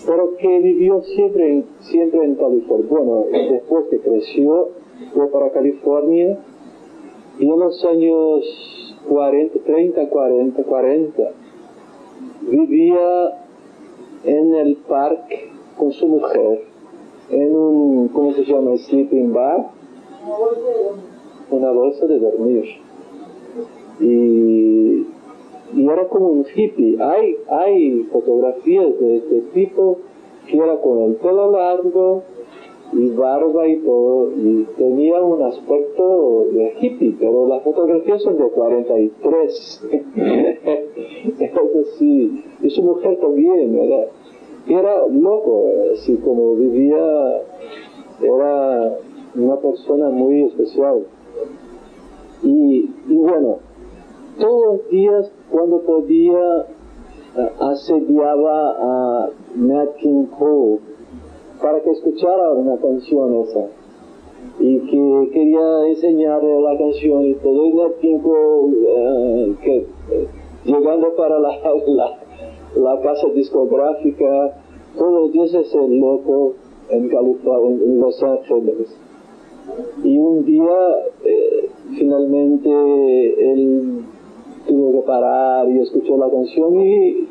pero 0.05 0.35
que 0.35 0.59
vivió 0.59 1.01
siempre 1.01 1.63
siempre 1.79 2.25
en 2.25 2.35
California. 2.35 2.87
Bueno, 2.89 3.25
después 3.51 3.85
que 3.89 3.99
creció, 3.99 4.69
fue 5.13 5.31
para 5.31 5.51
California 5.51 6.39
y 7.39 7.49
en 7.49 7.59
los 7.59 7.85
años 7.85 8.95
40, 9.07 9.59
30, 9.65 10.09
40, 10.09 10.63
40, 10.63 11.31
vivía 12.49 13.39
en 14.25 14.55
el 14.55 14.75
parque 14.87 15.49
con 15.77 15.91
su 15.91 16.07
mujer, 16.07 16.72
en 17.29 17.55
un, 17.55 18.07
¿cómo 18.09 18.33
se 18.33 18.43
llama? 18.45 18.77
Sleeping 18.77 19.33
bar, 19.33 19.69
una 21.51 21.71
bolsa 21.71 22.05
de 22.05 22.19
dormir. 22.19 22.65
Y 23.99 25.05
y 25.75 25.87
era 25.87 26.07
como 26.07 26.27
un 26.27 26.45
hippie. 26.55 26.97
Hay, 27.01 27.35
hay 27.49 28.03
fotografías 28.11 28.99
de 28.99 29.17
este 29.17 29.41
tipo 29.53 29.97
que 30.47 30.57
era 30.57 30.79
con 30.81 31.03
el 31.03 31.15
pelo 31.15 31.51
largo 31.51 32.23
y 32.91 33.09
barba 33.09 33.67
y 33.67 33.77
todo, 33.77 34.29
y 34.37 34.67
tenía 34.77 35.19
un 35.19 35.41
aspecto 35.41 36.45
de 36.51 36.75
hippie, 36.79 37.15
pero 37.19 37.47
las 37.47 37.63
fotografías 37.63 38.21
son 38.21 38.37
de 38.37 38.49
43. 38.49 39.89
Eso 41.39 41.83
sí, 41.97 42.43
y 42.61 42.69
su 42.69 42.83
mujer 42.83 43.17
también, 43.19 43.75
era, 43.75 44.09
era 44.67 45.07
loco, 45.07 45.65
así 45.93 46.15
como 46.17 46.55
vivía, 46.55 47.41
era 48.21 48.97
una 49.35 49.55
persona 49.57 50.09
muy 50.09 50.43
especial. 50.43 51.05
Y, 52.43 52.89
y 53.07 53.15
bueno, 53.15 53.59
todos 54.37 54.65
los 54.65 54.89
días 54.89 55.31
cuando 55.49 55.81
podía 55.81 56.67
asediaba 57.59 58.77
a 58.79 59.29
Nat 59.55 59.95
King 59.95 60.25
Cole 60.37 60.79
para 61.61 61.81
que 61.81 61.89
escuchara 61.91 62.51
una 62.51 62.77
canción 62.77 63.41
esa 63.41 63.67
y 64.59 64.79
que 64.79 65.29
quería 65.31 65.87
enseñarle 65.87 66.61
la 66.61 66.77
canción 66.77 67.25
y 67.25 67.33
todo 67.35 67.65
y 67.65 67.73
Nat 67.73 67.97
King 67.99 68.19
Cole 68.19 69.55
que, 69.63 69.77
eh, 69.77 70.27
llegando 70.65 71.15
para 71.15 71.39
la, 71.39 71.49
la, 71.87 72.19
la, 72.75 72.99
casa 73.01 73.27
discográfica 73.33 74.57
todos 74.97 75.21
los 75.21 75.31
días 75.31 75.53
es 75.53 75.73
el 75.75 75.99
loco 75.99 76.53
en 76.89 77.09
California 77.09 77.85
en 77.85 77.99
Los 77.99 78.21
Ángeles 78.23 78.97
y 80.03 80.17
un 80.17 80.45
día 80.45 80.77
eh, 81.23 81.69
finalmente 81.97 82.69
él 83.51 84.03
tuvo 84.67 85.01
que 85.01 85.07
parar 85.07 85.69
y 85.69 85.79
escuchó 85.79 86.17
la 86.17 86.29
canción 86.29 86.79
y, 86.81 87.27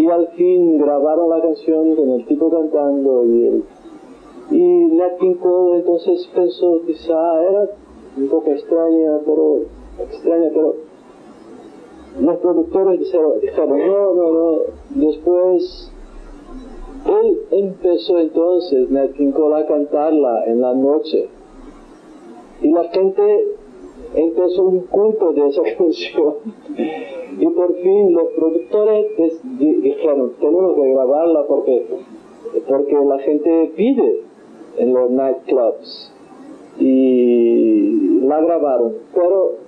y 0.00 0.06
al 0.08 0.28
fin 0.28 0.78
grabaron 0.78 1.30
la 1.30 1.40
canción 1.40 1.94
con 1.96 2.10
el 2.10 2.26
tipo 2.26 2.50
cantando 2.50 3.24
y 3.24 3.46
él. 3.46 3.64
Y 4.50 4.94
Nat 4.96 5.18
King 5.18 5.34
Cole 5.34 5.78
entonces 5.78 6.28
pensó, 6.34 6.82
quizá 6.86 7.42
era 7.42 7.70
un 8.16 8.28
poco 8.28 8.50
extraña, 8.50 9.20
pero 9.24 9.60
extraña, 9.98 10.50
pero 10.52 10.74
los 12.20 12.36
productores 12.38 13.00
dijeron, 13.00 13.78
no, 13.78 14.14
no, 14.14 14.32
no. 14.32 14.58
Después 14.90 15.92
él 17.06 17.38
empezó 17.50 18.18
entonces, 18.18 18.88
a 18.92 19.66
cantarla 19.66 20.44
en 20.46 20.60
la 20.60 20.74
noche. 20.74 21.28
Y 22.62 22.70
la 22.70 22.84
gente 22.90 23.56
empezó 24.14 24.62
un 24.64 24.80
culto 24.80 25.32
de 25.32 25.48
esa 25.48 25.62
canción. 25.78 26.34
Y 27.38 27.46
por 27.46 27.74
fin 27.74 28.12
los 28.12 28.28
productores 28.36 29.06
dijeron, 29.58 30.32
tenemos 30.38 30.76
que 30.76 30.92
grabarla 30.92 31.44
porque, 31.46 31.86
porque 32.68 32.94
la 33.04 33.18
gente 33.20 33.72
pide 33.74 34.20
en 34.78 34.94
los 34.94 35.10
nightclubs. 35.10 36.12
Y 36.78 38.20
la 38.22 38.40
grabaron, 38.40 38.94
pero 39.14 39.61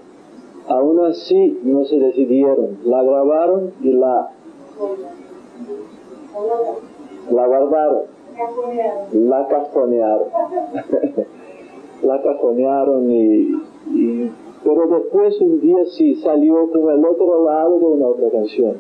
aún 0.69 1.05
así 1.07 1.61
no 1.63 1.85
se 1.85 1.99
decidieron. 1.99 2.79
La 2.85 3.03
grabaron 3.03 3.73
y 3.83 3.93
la, 3.93 4.31
la 7.31 7.47
guardaron. 7.47 8.03
La 9.13 9.47
cajonearon. 9.49 10.29
la 12.03 12.23
cajonearon 12.23 13.11
y 13.11 13.61
pero 14.65 14.87
después 14.87 15.39
un 15.43 15.61
día 15.61 15.85
sí 15.85 16.17
salió 16.17 16.71
con 16.71 16.91
el 16.91 17.05
otro 17.05 17.45
lado 17.45 17.79
de 17.79 17.85
una 17.85 18.07
otra 18.07 18.31
canción. 18.31 18.77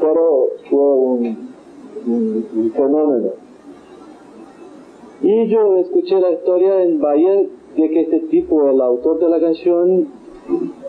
Pero 0.00 0.48
fue 0.70 0.78
un, 0.78 2.72
fenómeno. 2.74 3.30
Y 5.20 5.48
yo 5.48 5.76
escuché 5.76 6.18
la 6.18 6.30
historia 6.30 6.82
en 6.82 6.98
Bahía 6.98 7.34
de 7.34 7.90
que 7.90 8.00
este 8.00 8.20
tipo, 8.20 8.70
el 8.70 8.80
autor 8.80 9.18
de 9.18 9.28
la 9.28 9.38
canción, 9.38 10.08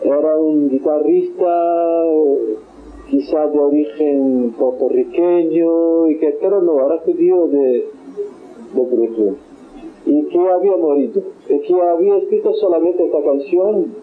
era 0.02 0.36
un 0.36 0.68
guitarrista 0.68 2.04
quizás 3.08 3.52
de 3.52 3.58
origen 3.58 4.54
puertorriqueño, 4.58 6.10
y 6.10 6.18
que, 6.18 6.38
pero 6.40 6.60
no, 6.62 6.84
era 6.84 6.98
judío 6.98 7.48
de, 7.48 7.88
de 8.74 8.82
Brooklyn 8.82 9.36
y 10.08 10.24
que 10.28 10.38
había 10.38 10.76
morido, 10.76 11.22
y 11.48 11.60
que 11.60 11.74
había 11.74 12.16
escrito 12.16 12.54
solamente 12.54 13.04
esta 13.04 13.22
canción 13.22 13.94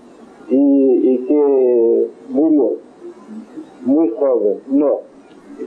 y, 0.50 1.10
y 1.10 1.18
que 1.26 2.10
murió 2.30 2.78
muy 3.86 4.10
joven. 4.10 4.62
No, 4.68 5.00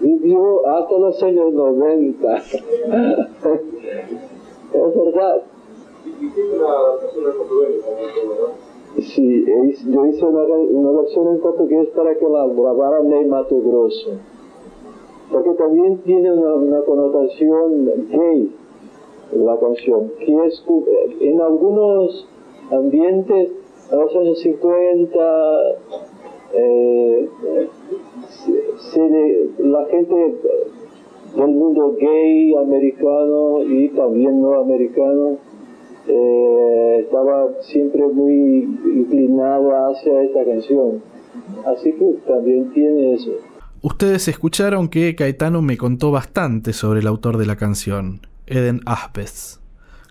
vivió 0.01 0.67
hasta 0.69 0.97
los 0.99 1.21
años 1.23 1.53
90. 1.53 2.37
es 2.37 2.53
verdad. 4.73 5.43
Sí, 8.97 9.45
yo 9.87 10.07
hice 10.07 10.25
una, 10.25 10.91
versión 10.93 11.29
en 11.29 11.41
portugués 11.41 11.89
para 11.95 12.17
que 12.17 12.29
la 12.29 12.47
grabara 12.47 13.03
Ney 13.03 13.27
Mato 13.27 13.61
Grosso, 13.61 14.11
porque 15.31 15.51
también 15.51 15.99
tiene 15.99 16.33
una, 16.33 16.81
connotación 16.83 18.09
gay 18.11 18.53
la 19.33 19.57
canción, 19.59 20.11
que 20.19 20.47
es 20.47 20.65
en 21.21 21.41
algunos 21.41 22.29
ambientes, 22.71 23.53
en 23.93 23.99
los 23.99 24.17
años 24.17 24.41
50, 24.41 25.19
eh, 26.55 27.29
la 29.59 29.85
gente 29.87 30.35
del 31.37 31.51
mundo 31.51 31.95
gay 32.01 32.55
americano 32.55 33.63
y 33.63 33.91
también 33.91 34.41
no 34.41 34.55
americano 34.61 35.37
eh, 36.09 37.01
estaba 37.05 37.49
siempre 37.63 38.07
muy 38.07 38.69
inclinada 38.95 39.91
hacia 39.91 40.23
esta 40.23 40.45
canción. 40.45 41.03
Así 41.67 41.93
que 41.93 42.17
también 42.27 42.73
tiene 42.73 43.15
eso. 43.15 43.33
Ustedes 43.81 44.27
escucharon 44.29 44.89
que 44.89 45.15
Caetano 45.15 45.63
me 45.63 45.77
contó 45.77 46.11
bastante 46.11 46.73
sobre 46.73 47.01
el 47.01 47.07
autor 47.07 47.37
de 47.37 47.47
la 47.47 47.57
canción. 47.57 48.27
Eden 48.47 48.81
Ahbez. 48.87 49.61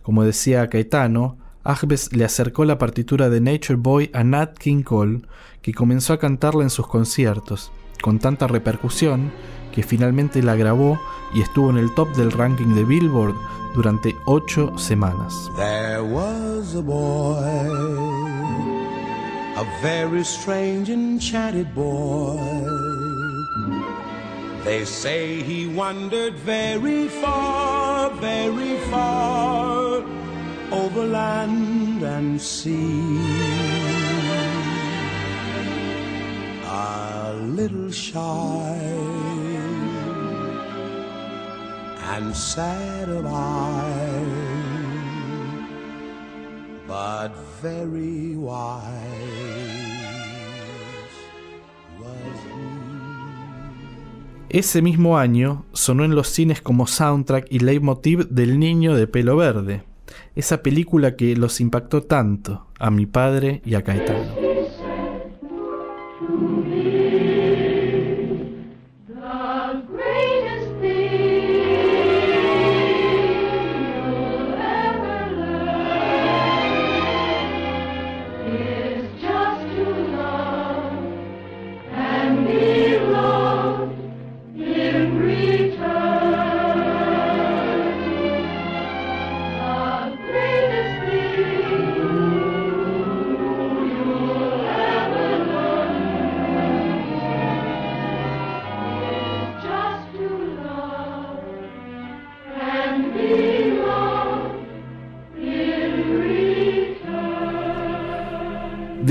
Como 0.04 0.24
decía 0.24 0.70
Caetano, 0.70 1.38
Ahbez 1.64 2.16
le 2.16 2.24
acercó 2.24 2.64
la 2.64 2.78
partitura 2.78 3.30
de 3.30 3.42
Nature 3.42 3.76
Boy 3.78 4.10
a 4.14 4.24
Nat 4.24 4.58
King 4.58 4.84
Cole, 4.84 5.22
que 5.62 5.74
comenzó 5.74 6.14
a 6.14 6.20
cantarla 6.20 6.64
en 6.64 6.70
sus 6.70 6.88
conciertos, 6.88 7.74
con 8.02 8.20
tanta 8.20 8.48
repercusión 8.48 9.32
que 9.74 9.84
finalmente 9.84 10.42
la 10.42 10.56
grabó 10.56 11.00
y 11.34 11.42
estuvo 11.42 11.70
en 11.70 11.78
el 11.78 11.94
top 11.94 12.16
del 12.16 12.32
ranking 12.32 12.74
de 12.74 12.84
Billboard 12.84 13.36
durante 13.76 14.16
ocho 14.26 14.76
semanas. 14.78 15.34
There 15.56 16.02
was 16.02 16.76
a 16.76 16.82
boy, 16.82 17.44
a 19.56 19.66
very 19.82 20.22
strange, 20.22 20.90
enchanted 20.90 21.74
boy. 21.76 22.40
They 24.64 24.84
say 24.84 25.42
he 25.44 25.68
wandered 25.68 26.34
very 26.46 27.08
far, 27.08 28.10
very 28.20 28.78
far 28.90 30.04
over 30.72 31.06
land 31.06 32.04
and 32.04 32.42
sea. 32.42 34.07
Little 37.58 37.92
and 42.04 42.36
sad 42.36 43.10
of. 43.10 43.78
Ese 54.50 54.82
mismo 54.82 55.18
año 55.18 55.66
sonó 55.74 56.06
en 56.06 56.16
los 56.16 56.28
cines 56.30 56.62
como 56.62 56.86
soundtrack 56.88 57.48
y 57.50 57.60
leitmotiv 57.60 58.30
del 58.30 58.60
Niño 58.60 58.96
de 58.96 59.08
pelo 59.08 59.36
verde, 59.36 59.84
esa 60.36 60.62
película 60.62 61.16
que 61.16 61.36
los 61.36 61.60
impactó 61.60 62.04
tanto 62.04 62.68
a 62.80 62.92
mi 62.92 63.08
padre 63.08 63.62
y 63.66 63.74
a 63.74 63.84
Caetano. 63.84 64.47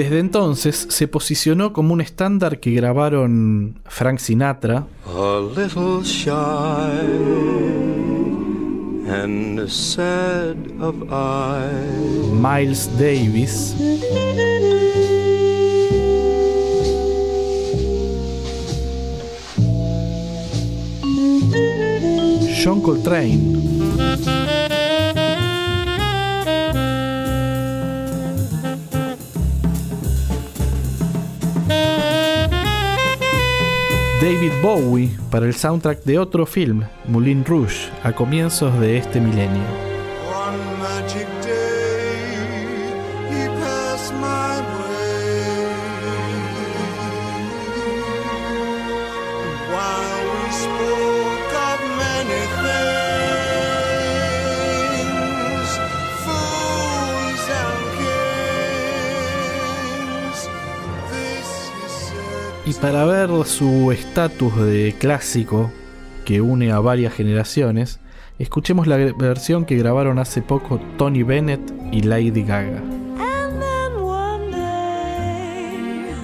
Desde 0.07 0.21
entonces 0.21 0.87
se 0.89 1.09
posicionó 1.09 1.73
como 1.73 1.93
un 1.93 2.01
estándar 2.01 2.61
que 2.61 2.71
grabaron 2.71 3.81
Frank 3.87 4.21
Sinatra, 4.21 4.87
A 5.05 5.41
little 5.57 6.05
shy 6.05 6.31
and 9.11 9.69
sad 9.69 10.55
of 10.81 10.95
eye. 11.11 12.31
Miles 12.33 12.89
Davis, 12.97 13.75
John 22.63 22.81
Coltrane, 22.81 23.57
David 34.27 34.61
Bowie 34.61 35.09
para 35.31 35.47
el 35.47 35.55
soundtrack 35.55 36.03
de 36.03 36.19
otro 36.19 36.47
film, 36.47 36.83
Moulin 37.07 37.45
Rouge, 37.45 37.89
a 38.03 38.11
comienzos 38.11 38.77
de 38.81 38.99
este 38.99 39.21
milenio. 39.21 39.86
Para 62.87 63.05
ver 63.05 63.31
su 63.47 63.91
estatus 63.91 64.57
de 64.59 64.95
clásico 64.97 65.73
que 66.25 66.41
une 66.41 66.71
a 66.71 66.79
varias 66.79 67.13
generaciones, 67.13 67.99
escuchemos 68.39 68.87
la 68.87 68.97
versión 68.97 69.65
que 69.65 69.75
grabaron 69.75 70.21
hace 70.21 70.41
poco 70.41 70.81
Tony 70.97 71.25
Bennett 71.25 71.61
y 71.91 72.03
Lady 72.03 72.45
Gaga. 72.45 72.81
And 73.19 73.61
then 73.61 74.01
one 74.01 74.53
day, 74.53 76.15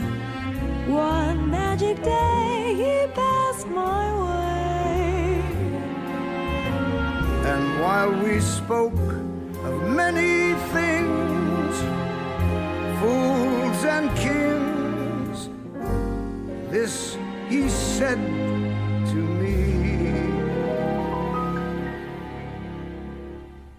one 0.88 1.50
magic 1.50 2.00
day, 2.04 2.76
he 2.76 3.08
passed 3.12 3.66
my 3.66 4.12
way. 4.22 5.42
And 7.44 7.82
while 7.82 8.12
we 8.22 8.40
spoke 8.40 8.94
of 9.64 9.90
many 9.90 10.54
things, 10.72 11.74
fools 13.00 13.84
and 13.84 14.14
kings, 14.14 14.71
this 16.72 17.18
he 17.50 17.68
said 17.68 18.18
to 19.10 19.14
me. 19.14 19.52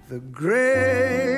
The 0.10 0.20
greatest 0.20 1.33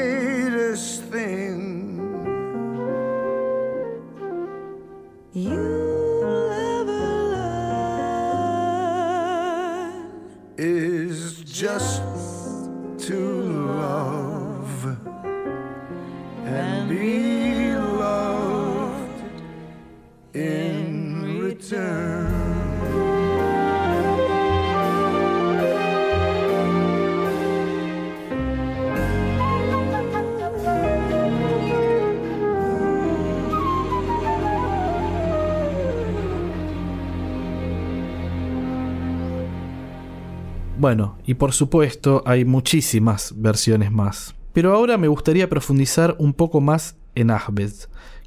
Bueno, 40.77 41.17
y 41.25 41.35
por 41.35 41.53
supuesto 41.53 42.21
hay 42.25 42.43
muchísimas 42.43 43.33
versiones 43.37 43.91
más. 43.91 44.35
Pero 44.51 44.73
ahora 44.73 44.97
me 44.97 45.07
gustaría 45.07 45.49
profundizar 45.49 46.15
un 46.19 46.33
poco 46.33 46.59
más 46.59 46.97
en 47.15 47.31
Ahmed, 47.31 47.71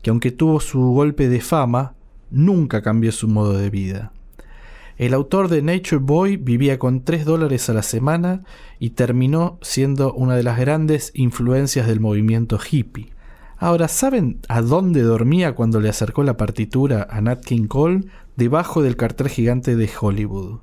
que 0.01 0.11
aunque 0.11 0.31
tuvo 0.31 0.59
su 0.61 0.81
golpe 0.81 1.29
de 1.29 1.43
fama, 1.43 1.95
nunca 2.31 2.81
cambió 2.81 3.13
su 3.13 3.29
modo 3.29 3.53
de 3.53 3.69
vida. 3.69 4.13
El 4.97 5.13
autor 5.15 5.49
de 5.49 5.63
Nature 5.63 5.99
Boy 5.99 6.37
vivía 6.39 6.79
con 6.79 7.05
3 7.05 7.25
dólares 7.27 7.69
a 7.69 7.75
la 7.75 7.83
semana 7.83 8.43
y 8.79 8.91
terminó 8.91 9.59
siendo 9.61 10.13
una 10.15 10.35
de 10.35 10.43
las 10.43 10.59
grandes 10.59 11.13
influencias 11.15 11.87
del 11.87 12.01
movimiento 12.01 12.59
hippie. 12.59 13.13
Ahora, 13.59 13.89
¿saben 13.89 14.41
a 14.49 14.63
dónde 14.63 15.03
dormía 15.03 15.55
cuando 15.55 15.81
le 15.81 15.89
acercó 15.89 16.23
la 16.25 16.37
partitura 16.37 17.07
a 17.11 17.21
Nat 17.21 17.45
King 17.45 17.67
Cole? 17.67 18.07
Debajo 18.37 18.83
del 18.83 18.97
cartel 18.97 19.29
gigante 19.29 19.77
de 19.77 19.91
Hollywood. 20.01 20.61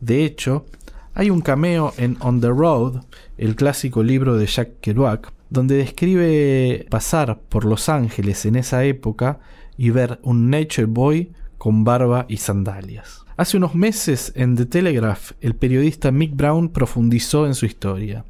De 0.00 0.24
hecho, 0.24 0.64
hay 1.14 1.30
un 1.30 1.40
cameo 1.40 1.92
en 1.96 2.16
On 2.20 2.40
the 2.40 2.48
Road, 2.48 3.02
el 3.36 3.56
clásico 3.56 4.02
libro 4.02 4.36
de 4.36 4.46
Jack 4.46 4.80
Kerouac, 4.80 5.32
donde 5.50 5.76
describe 5.76 6.86
pasar 6.88 7.40
por 7.48 7.64
Los 7.64 7.88
Ángeles 7.88 8.46
en 8.46 8.56
esa 8.56 8.84
época 8.84 9.40
y 9.76 9.90
ver 9.90 10.20
un 10.22 10.50
Nature 10.50 10.86
Boy 10.86 11.32
con 11.58 11.84
barba 11.84 12.26
y 12.28 12.36
sandalias. 12.36 13.24
Hace 13.36 13.56
unos 13.56 13.74
meses 13.74 14.32
en 14.36 14.54
The 14.54 14.66
Telegraph, 14.66 15.32
el 15.40 15.56
periodista 15.56 16.10
Mick 16.12 16.36
Brown 16.36 16.68
profundizó 16.68 17.46
en 17.46 17.54
su 17.54 17.66
historia. 17.66 18.24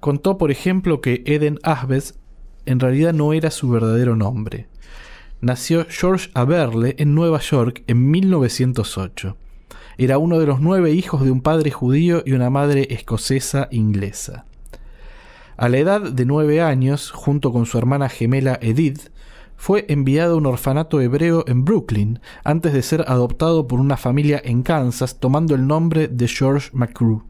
Contó, 0.00 0.36
por 0.36 0.50
ejemplo, 0.50 1.00
que 1.00 1.22
Eden 1.26 1.58
Asbest 1.62 2.16
en 2.66 2.80
realidad 2.80 3.12
no 3.12 3.32
era 3.32 3.50
su 3.50 3.68
verdadero 3.70 4.16
nombre. 4.16 4.68
nació 5.40 5.86
George 5.88 6.30
Aberle 6.34 6.94
en 6.98 7.14
Nueva 7.14 7.40
York 7.40 7.82
en 7.86 8.10
1908. 8.10 9.36
Era 9.98 10.18
uno 10.18 10.38
de 10.38 10.46
los 10.46 10.60
nueve 10.60 10.92
hijos 10.92 11.24
de 11.24 11.30
un 11.30 11.40
padre 11.40 11.70
judío 11.70 12.22
y 12.24 12.32
una 12.32 12.50
madre 12.50 12.88
escocesa 12.90 13.68
inglesa. 13.70 14.46
A 15.56 15.68
la 15.68 15.78
edad 15.78 16.00
de 16.00 16.24
nueve 16.24 16.62
años, 16.62 17.10
junto 17.10 17.52
con 17.52 17.66
su 17.66 17.78
hermana 17.78 18.08
gemela 18.08 18.58
Edith, 18.62 19.10
fue 19.56 19.84
enviado 19.88 20.34
a 20.34 20.38
un 20.38 20.46
orfanato 20.46 21.00
hebreo 21.00 21.44
en 21.46 21.64
Brooklyn 21.64 22.18
antes 22.42 22.72
de 22.72 22.82
ser 22.82 23.04
adoptado 23.06 23.68
por 23.68 23.78
una 23.78 23.96
familia 23.96 24.42
en 24.44 24.64
Kansas 24.64 25.20
tomando 25.20 25.54
el 25.54 25.68
nombre 25.68 26.08
de 26.08 26.26
George 26.26 26.70
McCrew. 26.72 27.22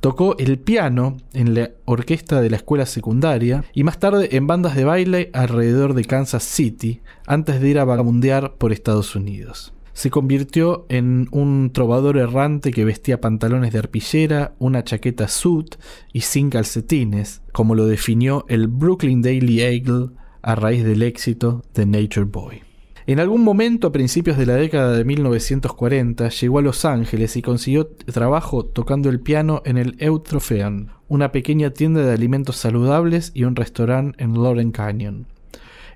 Tocó 0.00 0.38
el 0.38 0.58
piano 0.58 1.16
en 1.32 1.54
la 1.54 1.72
orquesta 1.84 2.40
de 2.40 2.48
la 2.48 2.56
escuela 2.56 2.86
secundaria 2.86 3.64
y 3.74 3.84
más 3.84 3.98
tarde 3.98 4.28
en 4.36 4.46
bandas 4.46 4.76
de 4.76 4.84
baile 4.84 5.30
alrededor 5.34 5.92
de 5.92 6.04
Kansas 6.04 6.44
City 6.44 7.02
antes 7.26 7.60
de 7.60 7.68
ir 7.68 7.78
a 7.78 7.84
vagabundear 7.84 8.54
por 8.54 8.72
Estados 8.72 9.14
Unidos. 9.14 9.74
Se 9.98 10.10
convirtió 10.10 10.86
en 10.90 11.26
un 11.32 11.72
trovador 11.72 12.18
errante 12.18 12.70
que 12.70 12.84
vestía 12.84 13.20
pantalones 13.20 13.72
de 13.72 13.80
arpillera, 13.80 14.54
una 14.60 14.84
chaqueta 14.84 15.26
suit 15.26 15.74
y 16.12 16.20
sin 16.20 16.50
calcetines, 16.50 17.42
como 17.50 17.74
lo 17.74 17.84
definió 17.84 18.44
el 18.48 18.68
Brooklyn 18.68 19.22
Daily 19.22 19.60
Eagle 19.60 20.10
a 20.40 20.54
raíz 20.54 20.84
del 20.84 21.02
éxito 21.02 21.64
de 21.74 21.86
Nature 21.86 22.26
Boy. 22.26 22.62
En 23.08 23.18
algún 23.18 23.42
momento 23.42 23.88
a 23.88 23.92
principios 23.92 24.38
de 24.38 24.46
la 24.46 24.54
década 24.54 24.92
de 24.92 25.04
1940 25.04 26.28
llegó 26.28 26.60
a 26.60 26.62
Los 26.62 26.84
Ángeles 26.84 27.36
y 27.36 27.42
consiguió 27.42 27.88
trabajo 27.88 28.64
tocando 28.64 29.08
el 29.08 29.18
piano 29.18 29.62
en 29.64 29.78
el 29.78 29.96
Eutropheon, 29.98 30.92
una 31.08 31.32
pequeña 31.32 31.70
tienda 31.70 32.02
de 32.02 32.12
alimentos 32.12 32.54
saludables 32.54 33.32
y 33.34 33.42
un 33.42 33.56
restaurante 33.56 34.22
en 34.22 34.34
Loren 34.34 34.70
Canyon. 34.70 35.26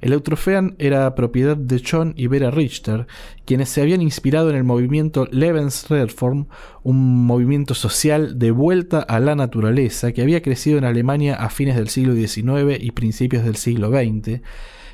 El 0.03 0.13
Eutropheon 0.13 0.75
era 0.81 1.15
propiedad 1.15 1.57
de 1.57 1.81
John 1.89 2.13
y 2.17 2.27
Vera 2.27 2.51
Richter, 2.51 3.07
quienes 3.45 3.69
se 3.69 3.81
habían 3.81 4.03
inspirado 4.03 4.51
en 4.51 4.57
el 4.57 4.65
movimiento 4.65 5.29
Lebensreform, 5.31 6.47
un 6.83 7.25
movimiento 7.25 7.75
social 7.75 8.37
de 8.37 8.51
vuelta 8.51 8.99
a 8.99 9.21
la 9.21 9.37
naturaleza 9.37 10.11
que 10.11 10.23
había 10.23 10.43
crecido 10.43 10.77
en 10.77 10.85
Alemania 10.85 11.37
a 11.37 11.51
fines 11.51 11.77
del 11.77 11.89
siglo 11.89 12.15
XIX 12.15 12.83
y 12.83 12.91
principios 12.91 13.45
del 13.45 13.55
siglo 13.55 13.91
XX, 13.91 14.41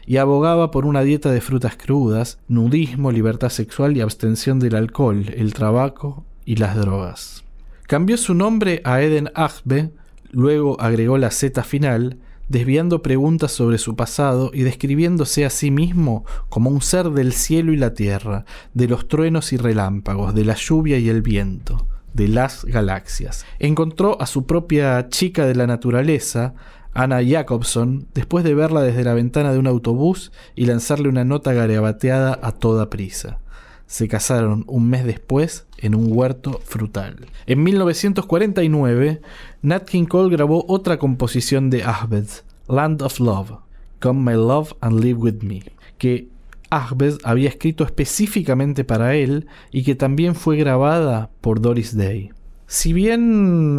y 0.05 0.19
abogaba 0.19 0.71
por 0.71 0.85
una 0.85 1.01
dieta 1.01 1.33
de 1.33 1.41
frutas 1.41 1.79
crudas, 1.79 2.39
nudismo, 2.47 3.11
libertad 3.11 3.49
sexual 3.49 3.97
y 3.97 4.03
abstención 4.03 4.59
del 4.59 4.75
alcohol, 4.75 5.25
el 5.35 5.55
tabaco 5.55 6.27
y 6.45 6.57
las 6.57 6.77
drogas. 6.77 7.45
Cambió 7.87 8.19
su 8.19 8.35
nombre 8.35 8.83
a 8.85 9.01
Eden 9.01 9.31
Achbe, 9.35 9.91
luego 10.31 10.79
agregó 10.79 11.17
la 11.17 11.31
Z 11.31 11.63
final, 11.63 12.19
desviando 12.49 13.03
preguntas 13.03 13.53
sobre 13.53 13.79
su 13.79 13.95
pasado 13.95 14.51
y 14.53 14.63
describiéndose 14.63 15.45
a 15.45 15.51
sí 15.51 15.71
mismo 15.71 16.25
como 16.49 16.71
un 16.71 16.83
ser 16.83 17.11
del 17.11 17.33
cielo 17.33 17.73
y 17.73 17.77
la 17.77 17.95
tierra, 17.95 18.45
de 18.75 18.89
los 18.89 19.09
truenos 19.09 19.53
y 19.53 19.57
relámpagos, 19.57 20.35
de 20.35 20.45
la 20.45 20.55
lluvia 20.55 20.99
y 20.99 21.09
el 21.09 21.23
viento, 21.23 21.87
de 22.15 22.29
las 22.29 22.65
galaxias. 22.65 23.45
Encontró 23.59 24.21
a 24.21 24.27
su 24.27 24.47
propia 24.47 25.09
chica 25.09 25.47
de 25.47 25.55
la 25.55 25.67
naturaleza, 25.67 26.55
Anna 26.95 27.21
Jacobson 27.25 28.09
después 28.13 28.43
de 28.45 28.55
verla 28.55 28.83
desde 28.83 29.05
la 29.05 29.15
ventana 29.15 29.53
de 29.53 29.59
un 29.59 29.69
autobús 29.69 30.33
y 30.57 30.67
lanzarle 30.67 31.09
una 31.09 31.25
nota 31.25 31.53
garabateada 31.53 32.41
a 32.43 32.51
toda 32.51 32.91
prisa. 32.91 33.39
Se 33.87 34.09
casaron 34.09 34.65
un 34.67 34.89
mes 34.89 35.05
después 35.05 35.68
en 35.79 35.95
un 35.95 36.09
huerto 36.13 36.61
frutal. 36.65 37.27
En 37.47 37.63
1949, 37.63 39.21
Nat 39.63 39.85
King 39.85 40.05
Cole 40.07 40.31
grabó 40.31 40.65
otra 40.69 40.99
composición 40.99 41.71
de 41.71 41.83
Ahmed, 41.85 42.27
Land 42.69 43.03
of 43.03 43.21
Love, 43.21 43.53
Come 44.01 44.33
My 44.33 44.37
Love 44.37 44.75
and 44.81 45.01
Live 45.01 45.19
With 45.19 45.43
Me, 45.43 45.63
que 45.99 46.29
Ahmed 46.71 47.15
había 47.25 47.49
escrito 47.49 47.85
específicamente 47.85 48.85
para 48.85 49.15
él 49.15 49.47
y 49.71 49.83
que 49.83 49.95
también 49.95 50.35
fue 50.35 50.57
grabada 50.57 51.31
por 51.41 51.61
Doris 51.61 51.97
Day. 51.97 52.31
Si 52.67 52.93
bien 52.93 53.77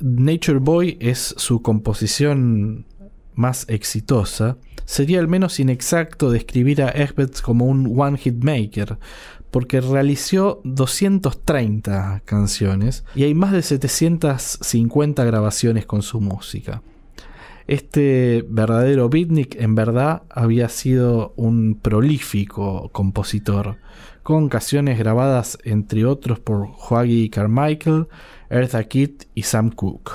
Nature 0.00 0.58
Boy 0.58 0.96
es 1.00 1.34
su 1.36 1.60
composición 1.60 2.86
más 3.34 3.66
exitosa, 3.68 4.56
sería 4.84 5.20
al 5.20 5.28
menos 5.28 5.60
inexacto 5.60 6.30
describir 6.30 6.82
a 6.82 6.88
Egberts 6.90 7.42
como 7.42 7.66
un 7.66 7.98
one 7.98 8.16
hit 8.18 8.42
maker, 8.42 8.98
porque 9.52 9.82
realizó 9.82 10.62
230 10.64 12.22
canciones 12.24 13.04
y 13.14 13.24
hay 13.24 13.34
más 13.34 13.52
de 13.52 13.62
750 13.62 15.24
grabaciones 15.24 15.86
con 15.86 16.02
su 16.02 16.20
música. 16.20 16.82
Este 17.68 18.44
verdadero 18.48 19.08
beatnik 19.08 19.54
en 19.60 19.74
verdad 19.74 20.22
había 20.30 20.68
sido 20.68 21.34
un 21.36 21.78
prolífico 21.80 22.88
compositor, 22.92 23.76
con 24.22 24.48
canciones 24.48 24.98
grabadas 24.98 25.58
entre 25.64 26.06
otros 26.06 26.40
por 26.40 26.66
Hoagie 26.66 27.30
Carmichael, 27.30 28.08
Eartha 28.48 28.84
Kitt 28.84 29.24
y 29.34 29.42
Sam 29.42 29.70
Cooke. 29.70 30.12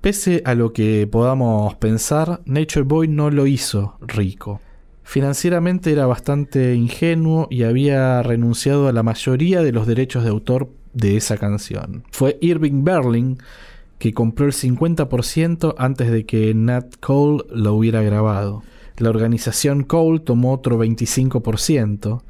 Pese 0.00 0.42
a 0.44 0.54
lo 0.54 0.72
que 0.72 1.08
podamos 1.10 1.76
pensar, 1.76 2.42
Nature 2.44 2.84
Boy 2.84 3.08
no 3.08 3.30
lo 3.30 3.46
hizo 3.46 3.96
rico. 4.00 4.60
Financieramente 5.06 5.90
era 5.92 6.06
bastante 6.06 6.74
ingenuo 6.74 7.46
y 7.48 7.62
había 7.62 8.20
renunciado 8.24 8.88
a 8.88 8.92
la 8.92 9.04
mayoría 9.04 9.62
de 9.62 9.70
los 9.70 9.86
derechos 9.86 10.24
de 10.24 10.30
autor 10.30 10.68
de 10.94 11.16
esa 11.16 11.36
canción. 11.36 12.02
Fue 12.10 12.36
Irving 12.40 12.82
Berlin 12.82 13.38
que 14.00 14.12
compró 14.12 14.46
el 14.46 14.52
50% 14.52 15.76
antes 15.78 16.10
de 16.10 16.26
que 16.26 16.52
Nat 16.54 16.96
Cole 16.98 17.44
lo 17.50 17.74
hubiera 17.74 18.02
grabado. 18.02 18.64
La 18.98 19.10
organización 19.10 19.84
Cole 19.84 20.18
tomó 20.18 20.52
otro 20.52 20.76
25%. 20.76 22.22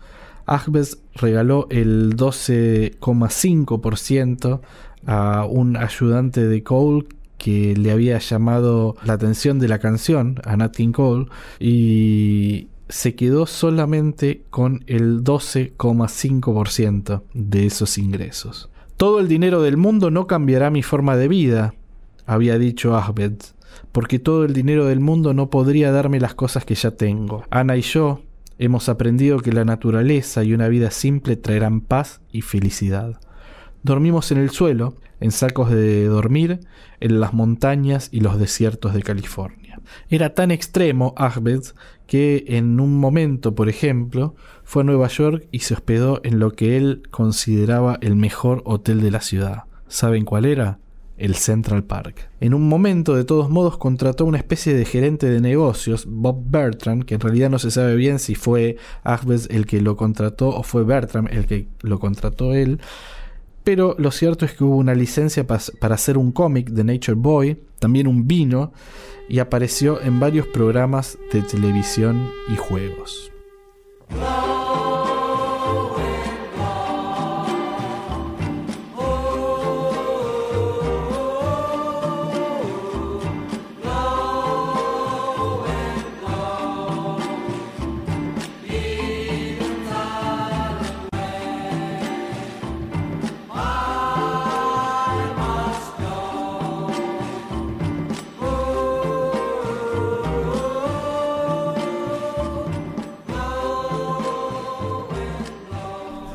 Ahbez 0.45 0.99
regaló 1.15 1.69
el 1.71 2.15
12,5% 2.15 4.61
a 5.07 5.47
un 5.47 5.79
ayudante 5.79 6.47
de 6.47 6.63
Cole 6.63 7.07
que 7.39 7.77
le 7.77 7.91
había 7.91 8.19
llamado 8.19 8.97
la 9.05 9.15
atención 9.15 9.59
de 9.59 9.69
la 9.69 9.79
canción, 9.79 10.41
a 10.45 10.57
Nat 10.57 10.75
King 10.75 10.93
Cole, 10.93 11.27
y 11.59 12.69
se 12.89 13.15
quedó 13.15 13.47
solamente 13.47 14.43
con 14.51 14.85
el 14.87 15.25
12,5% 15.25 17.23
de 17.35 17.67
esos 17.67 17.99
ingresos. 17.99 18.71
Todo 18.97 19.21
el 19.21 19.29
dinero 19.29 19.61
del 19.63 19.77
mundo 19.77 20.11
no 20.11 20.27
cambiará 20.27 20.71
mi 20.71 20.83
forma 20.83 21.17
de 21.17 21.29
vida, 21.29 21.75
había 22.25 22.59
dicho 22.59 22.97
Ahmed, 22.97 23.35
porque 23.93 24.19
todo 24.19 24.45
el 24.45 24.53
dinero 24.53 24.87
del 24.87 25.01
mundo 25.01 25.35
no 25.35 25.51
podría 25.51 25.93
darme 25.93 26.21
las 26.21 26.35
cosas 26.35 26.65
que 26.65 26.75
ya 26.75 26.93
tengo. 26.93 27.45
Ana 27.51 27.77
y 27.77 27.83
yo 27.83 28.23
hemos 28.59 28.89
aprendido 28.89 29.41
que 29.41 29.53
la 29.53 29.65
naturaleza 29.65 30.43
y 30.45 30.55
una 30.55 30.69
vida 30.69 30.91
simple 30.91 31.37
traerán 31.37 31.81
paz 31.81 32.21
y 32.33 32.43
felicidad. 32.43 33.21
Dormimos 33.83 34.33
en 34.33 34.39
el 34.39 34.51
suelo, 34.51 34.95
en 35.21 35.31
sacos 35.31 35.71
de 35.71 36.07
dormir, 36.07 36.61
en 37.01 37.21
las 37.21 37.33
montañas 37.33 38.09
y 38.13 38.21
los 38.21 38.39
desiertos 38.39 38.95
de 38.95 39.03
California. 39.03 39.81
Era 40.09 40.35
tan 40.35 40.51
extremo 40.51 41.15
Ahmed 41.17 41.63
que 42.07 42.45
en 42.49 42.81
un 42.81 42.99
momento, 42.99 43.55
por 43.55 43.69
ejemplo, 43.69 44.35
fue 44.65 44.83
a 44.83 44.87
Nueva 44.87 45.09
York 45.09 45.47
y 45.51 45.61
se 45.61 45.75
hospedó 45.75 46.21
en 46.25 46.39
lo 46.39 46.53
que 46.53 46.77
él 46.77 47.03
consideraba 47.11 47.99
el 48.01 48.17
mejor 48.17 48.63
hotel 48.65 49.01
de 49.01 49.11
la 49.11 49.21
ciudad. 49.21 49.65
¿Saben 49.89 50.25
cuál 50.25 50.45
era? 50.45 50.79
El 51.17 51.35
Central 51.35 51.85
Park. 51.85 52.29
En 52.41 52.53
un 52.53 52.69
momento, 52.69 53.17
de 53.17 53.25
todos 53.25 53.49
modos, 53.49 53.79
contrató 53.79 54.27
una 54.27 54.37
especie 54.37 54.75
de 54.75 54.85
gerente 54.85 55.31
de 55.31 55.41
negocios, 55.41 56.05
Bob 56.07 56.43
Bertram, 56.47 57.03
que 57.03 57.15
en 57.15 57.21
realidad 57.21 57.49
no 57.49 57.59
se 57.59 57.71
sabe 57.71 57.97
bien 57.97 58.19
si 58.19 58.35
fue 58.35 58.77
Ahmed 59.03 59.47
el 59.49 59.65
que 59.67 59.81
lo 59.81 59.97
contrató 59.97 60.49
o 60.49 60.63
fue 60.63 60.85
Bertram 60.85 61.27
el 61.31 61.47
que 61.47 61.69
lo 61.81 61.99
contrató 61.99 62.53
él, 62.53 62.81
pero 63.67 63.97
lo 63.99 64.13
cierto 64.13 64.45
es 64.45 64.53
que 64.53 64.63
hubo 64.63 64.77
una 64.77 64.95
licencia 64.95 65.45
para 65.45 65.95
hacer 65.97 66.17
un 66.17 66.31
cómic 66.31 66.71
de 66.71 66.85
Nature 66.85 67.17
Boy, 67.17 67.65
también 67.81 68.07
un 68.07 68.29
vino, 68.29 68.73
y 69.29 69.41
apareció 69.41 70.01
en 70.01 70.21
varios 70.21 70.47
programas 70.47 71.19
de 71.33 71.43
televisión 71.43 72.31
y 72.49 72.55
juegos. 72.55 73.33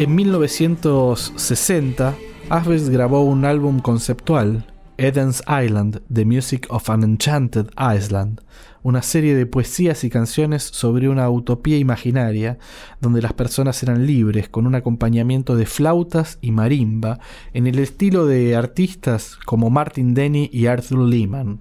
En 0.02 0.16
1960, 0.16 2.16
Asbest 2.50 2.90
grabó 2.90 3.22
un 3.22 3.46
álbum 3.46 3.82
conceptual, 3.82 4.66
Eden's 4.98 5.44
Island, 5.48 6.02
The 6.12 6.26
Music 6.26 6.66
of 6.72 6.90
an 6.90 7.04
Enchanted 7.04 7.68
Island, 7.78 8.42
una 8.82 9.04
serie 9.04 9.36
de 9.36 9.46
poesías 9.46 10.04
y 10.04 10.10
canciones 10.10 10.64
sobre 10.64 11.08
una 11.08 11.30
utopía 11.30 11.78
imaginaria 11.78 12.58
donde 13.00 13.22
las 13.22 13.34
personas 13.34 13.84
eran 13.84 14.08
libres 14.08 14.50
con 14.50 14.66
un 14.66 14.74
acompañamiento 14.74 15.56
de 15.56 15.68
flautas 15.68 16.40
y 16.42 16.50
marimba 16.50 17.20
en 17.54 17.68
el 17.68 17.78
estilo 17.78 18.26
de 18.26 18.56
artistas 18.56 19.38
como 19.46 19.70
Martin 19.70 20.16
Denny 20.16 20.50
y 20.52 20.66
Arthur 20.66 21.08
Lehman. 21.08 21.60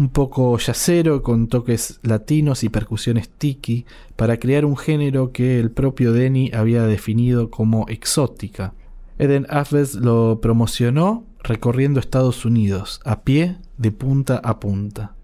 Un 0.00 0.08
poco 0.08 0.56
yacero 0.56 1.22
con 1.22 1.48
toques 1.48 2.00
latinos 2.02 2.64
y 2.64 2.70
percusiones 2.70 3.28
tiki 3.28 3.84
para 4.16 4.38
crear 4.38 4.64
un 4.64 4.78
género 4.78 5.30
que 5.30 5.60
el 5.60 5.70
propio 5.70 6.14
Denny 6.14 6.50
había 6.54 6.84
definido 6.84 7.50
como 7.50 7.86
exótica. 7.86 8.72
Eden 9.18 9.46
Aves 9.50 9.96
lo 9.96 10.40
promocionó 10.40 11.26
recorriendo 11.42 12.00
Estados 12.00 12.46
Unidos 12.46 13.02
a 13.04 13.24
pie 13.24 13.58
de 13.76 13.92
punta 13.92 14.40
a 14.42 14.58
punta. 14.58 15.16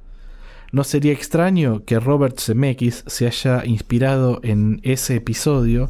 No 0.73 0.85
sería 0.85 1.12
extraño 1.12 1.83
que 1.87 1.99
Robert 1.99 2.39
Zemeckis 2.39 3.03
se 3.07 3.27
haya 3.27 3.65
inspirado 3.65 4.41
en 4.43 4.81
ese 4.83 5.17
episodio 5.17 5.89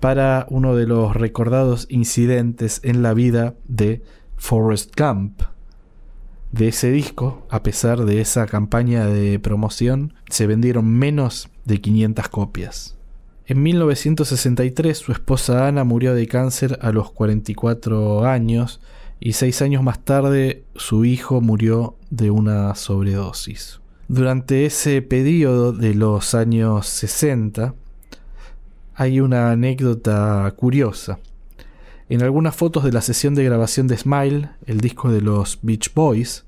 para 0.00 0.44
uno 0.50 0.74
de 0.74 0.88
los 0.88 1.14
recordados 1.14 1.86
incidentes 1.88 2.80
en 2.82 3.00
la 3.00 3.14
vida 3.14 3.54
de 3.68 4.02
Forrest 4.36 4.98
Gump. 4.98 5.53
De 6.54 6.68
ese 6.68 6.92
disco, 6.92 7.44
a 7.50 7.64
pesar 7.64 8.04
de 8.04 8.20
esa 8.20 8.46
campaña 8.46 9.06
de 9.06 9.40
promoción, 9.40 10.14
se 10.30 10.46
vendieron 10.46 10.86
menos 10.86 11.48
de 11.64 11.80
500 11.80 12.28
copias. 12.28 12.96
En 13.46 13.60
1963 13.60 14.96
su 14.96 15.10
esposa 15.10 15.66
Ana 15.66 15.82
murió 15.82 16.14
de 16.14 16.28
cáncer 16.28 16.78
a 16.80 16.92
los 16.92 17.10
44 17.10 18.24
años 18.24 18.80
y 19.18 19.32
seis 19.32 19.62
años 19.62 19.82
más 19.82 20.04
tarde 20.04 20.62
su 20.76 21.04
hijo 21.04 21.40
murió 21.40 21.96
de 22.10 22.30
una 22.30 22.76
sobredosis. 22.76 23.80
Durante 24.06 24.64
ese 24.64 25.02
periodo 25.02 25.72
de 25.72 25.94
los 25.94 26.36
años 26.36 26.86
60 26.86 27.74
hay 28.94 29.18
una 29.18 29.50
anécdota 29.50 30.54
curiosa. 30.56 31.18
En 32.14 32.22
algunas 32.22 32.54
fotos 32.54 32.84
de 32.84 32.92
la 32.92 33.00
sesión 33.00 33.34
de 33.34 33.42
grabación 33.42 33.88
de 33.88 33.96
Smile, 33.96 34.50
el 34.66 34.80
disco 34.80 35.10
de 35.10 35.20
los 35.20 35.58
Beach 35.62 35.92
Boys, 35.94 36.44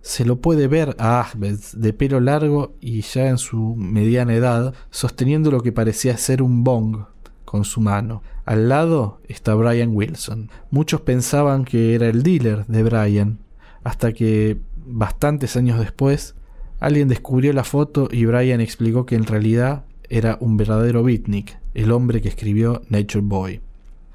se 0.00 0.24
lo 0.24 0.36
puede 0.36 0.68
ver 0.68 0.94
a 1.00 1.20
Ahmed 1.20 1.58
de 1.72 1.92
pelo 1.92 2.20
largo 2.20 2.76
y 2.80 3.00
ya 3.00 3.26
en 3.26 3.38
su 3.38 3.74
mediana 3.74 4.34
edad, 4.34 4.74
sosteniendo 4.90 5.50
lo 5.50 5.60
que 5.60 5.72
parecía 5.72 6.16
ser 6.16 6.40
un 6.40 6.62
bong 6.62 6.98
con 7.44 7.64
su 7.64 7.80
mano. 7.80 8.22
Al 8.44 8.68
lado 8.68 9.20
está 9.26 9.56
Brian 9.56 9.90
Wilson. 9.92 10.50
Muchos 10.70 11.00
pensaban 11.00 11.64
que 11.64 11.96
era 11.96 12.06
el 12.06 12.22
dealer 12.22 12.64
de 12.66 12.84
Brian, 12.84 13.38
hasta 13.82 14.12
que, 14.12 14.60
bastantes 14.86 15.56
años 15.56 15.80
después, 15.80 16.36
alguien 16.78 17.08
descubrió 17.08 17.52
la 17.52 17.64
foto 17.64 18.08
y 18.08 18.24
Brian 18.24 18.60
explicó 18.60 19.04
que 19.04 19.16
en 19.16 19.26
realidad 19.26 19.84
era 20.08 20.38
un 20.40 20.56
verdadero 20.56 21.02
beatnik, 21.02 21.58
el 21.74 21.90
hombre 21.90 22.22
que 22.22 22.28
escribió 22.28 22.82
Nature 22.88 23.24
Boy. 23.24 23.60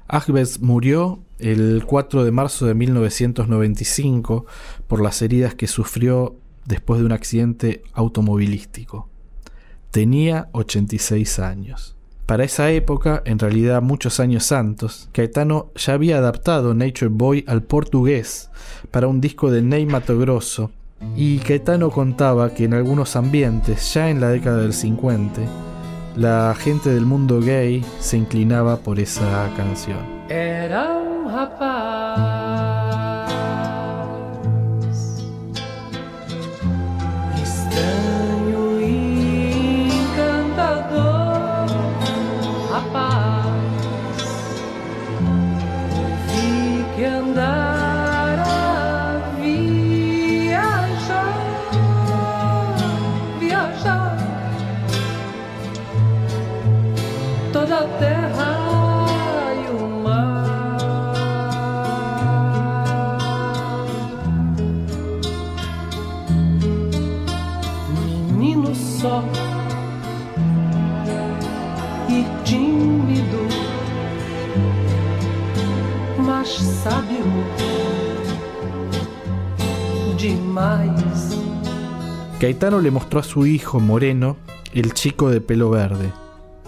Ahmed 0.08 0.48
murió 0.60 1.20
el 1.38 1.84
4 1.86 2.24
de 2.24 2.30
marzo 2.30 2.66
de 2.66 2.74
1995 2.74 4.46
por 4.86 5.02
las 5.02 5.22
heridas 5.22 5.54
que 5.54 5.66
sufrió 5.66 6.36
después 6.66 7.00
de 7.00 7.06
un 7.06 7.12
accidente 7.12 7.82
automovilístico. 7.92 9.08
Tenía 9.90 10.48
86 10.52 11.38
años. 11.38 11.96
Para 12.26 12.44
esa 12.44 12.70
época, 12.70 13.22
en 13.26 13.38
realidad 13.38 13.82
muchos 13.82 14.18
años 14.18 14.50
antes, 14.50 15.10
Caetano 15.12 15.70
ya 15.76 15.92
había 15.92 16.18
adaptado 16.18 16.72
Nature 16.72 17.10
Boy 17.10 17.44
al 17.46 17.62
portugués 17.62 18.50
para 18.90 19.08
un 19.08 19.20
disco 19.20 19.50
de 19.50 19.60
Ney 19.60 19.84
Mato 19.84 20.18
Grosso, 20.18 20.70
y 21.16 21.38
Caetano 21.38 21.90
contaba 21.90 22.54
que 22.54 22.64
en 22.64 22.72
algunos 22.72 23.14
ambientes, 23.16 23.92
ya 23.92 24.08
en 24.08 24.20
la 24.20 24.30
década 24.30 24.62
del 24.62 24.72
50, 24.72 25.42
la 26.16 26.54
gente 26.58 26.90
del 26.90 27.06
mundo 27.06 27.40
gay 27.40 27.84
se 27.98 28.16
inclinaba 28.16 28.76
por 28.76 29.00
esa 29.00 29.50
canción. 29.56 29.98
E. 69.04 69.10
Caetano 82.40 82.80
le 82.80 82.90
mostró 82.90 83.20
a 83.20 83.22
su 83.22 83.46
hijo 83.46 83.78
Moreno 83.78 84.36
El 84.72 84.94
chico 84.94 85.30
de 85.30 85.40
pelo 85.42 85.68
verde, 85.70 86.10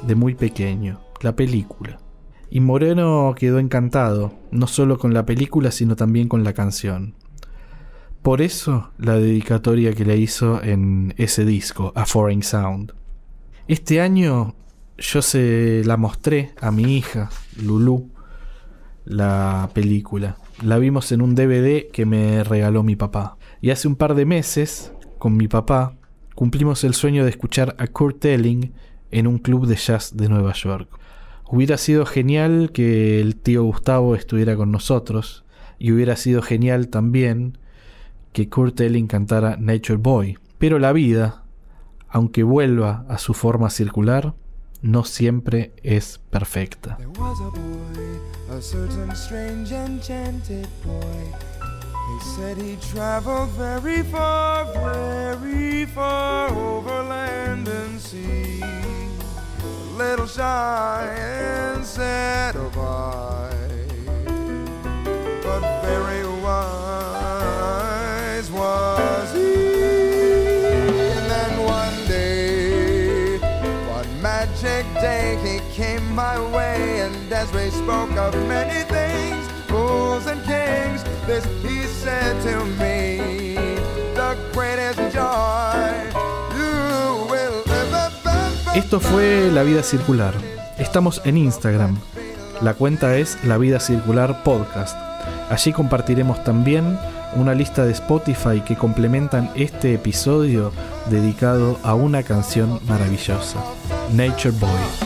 de 0.07 0.15
muy 0.15 0.35
pequeño, 0.35 1.01
la 1.23 1.35
película. 1.35 1.99
Y 2.51 2.61
Moreno 2.61 3.35
quedó 3.37 3.59
encantado, 3.59 4.35
no 4.51 4.67
solo 4.67 4.99
con 4.99 5.15
la 5.15 5.25
película, 5.25 5.71
sino 5.71 5.97
también 5.97 6.29
con 6.29 6.45
la 6.45 6.53
canción. 6.53 7.15
Por 8.27 8.43
eso 8.43 8.91
la 8.99 9.15
dedicatoria 9.15 9.93
que 9.93 10.05
le 10.05 10.17
hizo 10.17 10.61
en 10.61 11.15
ese 11.17 11.45
disco, 11.45 11.93
A 11.95 12.07
Foreign 12.07 12.43
Sound. 12.43 12.93
Este 13.69 14.01
año 14.01 14.57
yo 14.99 15.23
se 15.23 15.85
la 15.85 15.97
mostré 15.97 16.51
a 16.61 16.73
mi 16.73 16.97
hija, 16.97 17.31
Lulu, 17.63 18.11
la 19.05 19.71
película. 19.75 20.39
La 20.61 20.79
vimos 20.79 21.13
en 21.13 21.23
un 21.23 21.37
DVD 21.37 21.89
que 21.93 22.05
me 22.05 22.43
regaló 22.43 22.83
mi 22.83 22.97
papá. 22.97 23.37
Y 23.61 23.71
hace 23.71 23.87
un 23.87 23.95
par 23.95 24.17
de 24.17 24.25
meses, 24.25 24.93
con 25.19 25.37
mi 25.37 25.47
papá, 25.47 25.95
cumplimos 26.35 26.83
el 26.83 26.95
sueño 26.95 27.23
de 27.23 27.31
escuchar 27.31 27.77
a 27.79 27.87
Kurt 27.87 28.25
Elling 28.25 28.73
en 29.13 29.29
un 29.29 29.39
club 29.39 29.69
de 29.69 29.77
jazz 29.77 30.17
de 30.17 30.29
Nueva 30.29 30.53
York. 30.53 30.89
Hubiera 31.49 31.79
sido 31.79 32.05
genial 32.05 32.73
que 32.73 33.21
el 33.21 33.37
tío 33.37 33.63
Gustavo 33.63 34.17
estuviera 34.17 34.57
con 34.57 34.73
nosotros 34.73 35.45
y 35.79 35.93
hubiera 35.93 36.17
sido 36.17 36.43
genial 36.43 36.89
también 36.89 37.59
que 38.37 38.51
Kurt 38.51 38.79
Elling 38.83 39.07
cantara 39.07 39.57
Nature 39.57 39.97
Boy. 39.97 40.39
Pero 40.59 40.79
la 40.79 40.93
vida, 40.93 41.45
aunque 42.07 42.43
vuelva 42.43 43.07
a 43.09 43.17
su 43.17 43.33
forma 43.33 43.71
circular, 43.71 44.35
no 44.83 45.05
siempre 45.05 45.73
es 45.83 46.21
perfecta. 46.29 46.99
They 52.09 52.25
said 52.37 52.57
he 52.57 52.77
traveled 52.93 53.49
very 53.59 54.03
far, 54.05 54.65
very 54.75 55.87
far 55.87 56.51
over 56.51 57.03
land 57.03 57.67
and 57.67 57.99
sea. 57.99 58.61
Little 59.99 60.27
shy 60.27 61.09
and 61.19 61.85
sad 61.85 62.55
of 62.55 62.77
Esto 88.75 88.99
fue 88.99 89.51
La 89.53 89.63
Vida 89.63 89.83
Circular. 89.83 90.33
Estamos 90.79 91.21
en 91.27 91.37
Instagram. 91.37 91.99
La 92.63 92.73
cuenta 92.73 93.19
es 93.19 93.37
La 93.45 93.59
Vida 93.59 93.79
Circular 93.79 94.43
Podcast. 94.43 94.97
Allí 95.51 95.75
compartiremos 95.75 96.43
también 96.45 96.99
una 97.35 97.53
lista 97.53 97.85
de 97.85 97.93
Spotify 97.93 98.63
que 98.63 98.77
complementan 98.77 99.51
este 99.55 99.93
episodio 99.93 100.73
dedicado 101.11 101.79
a 101.83 101.93
una 101.95 102.23
canción 102.23 102.81
maravillosa, 102.87 103.63
Nature 104.15 104.53
Boy. 104.59 105.06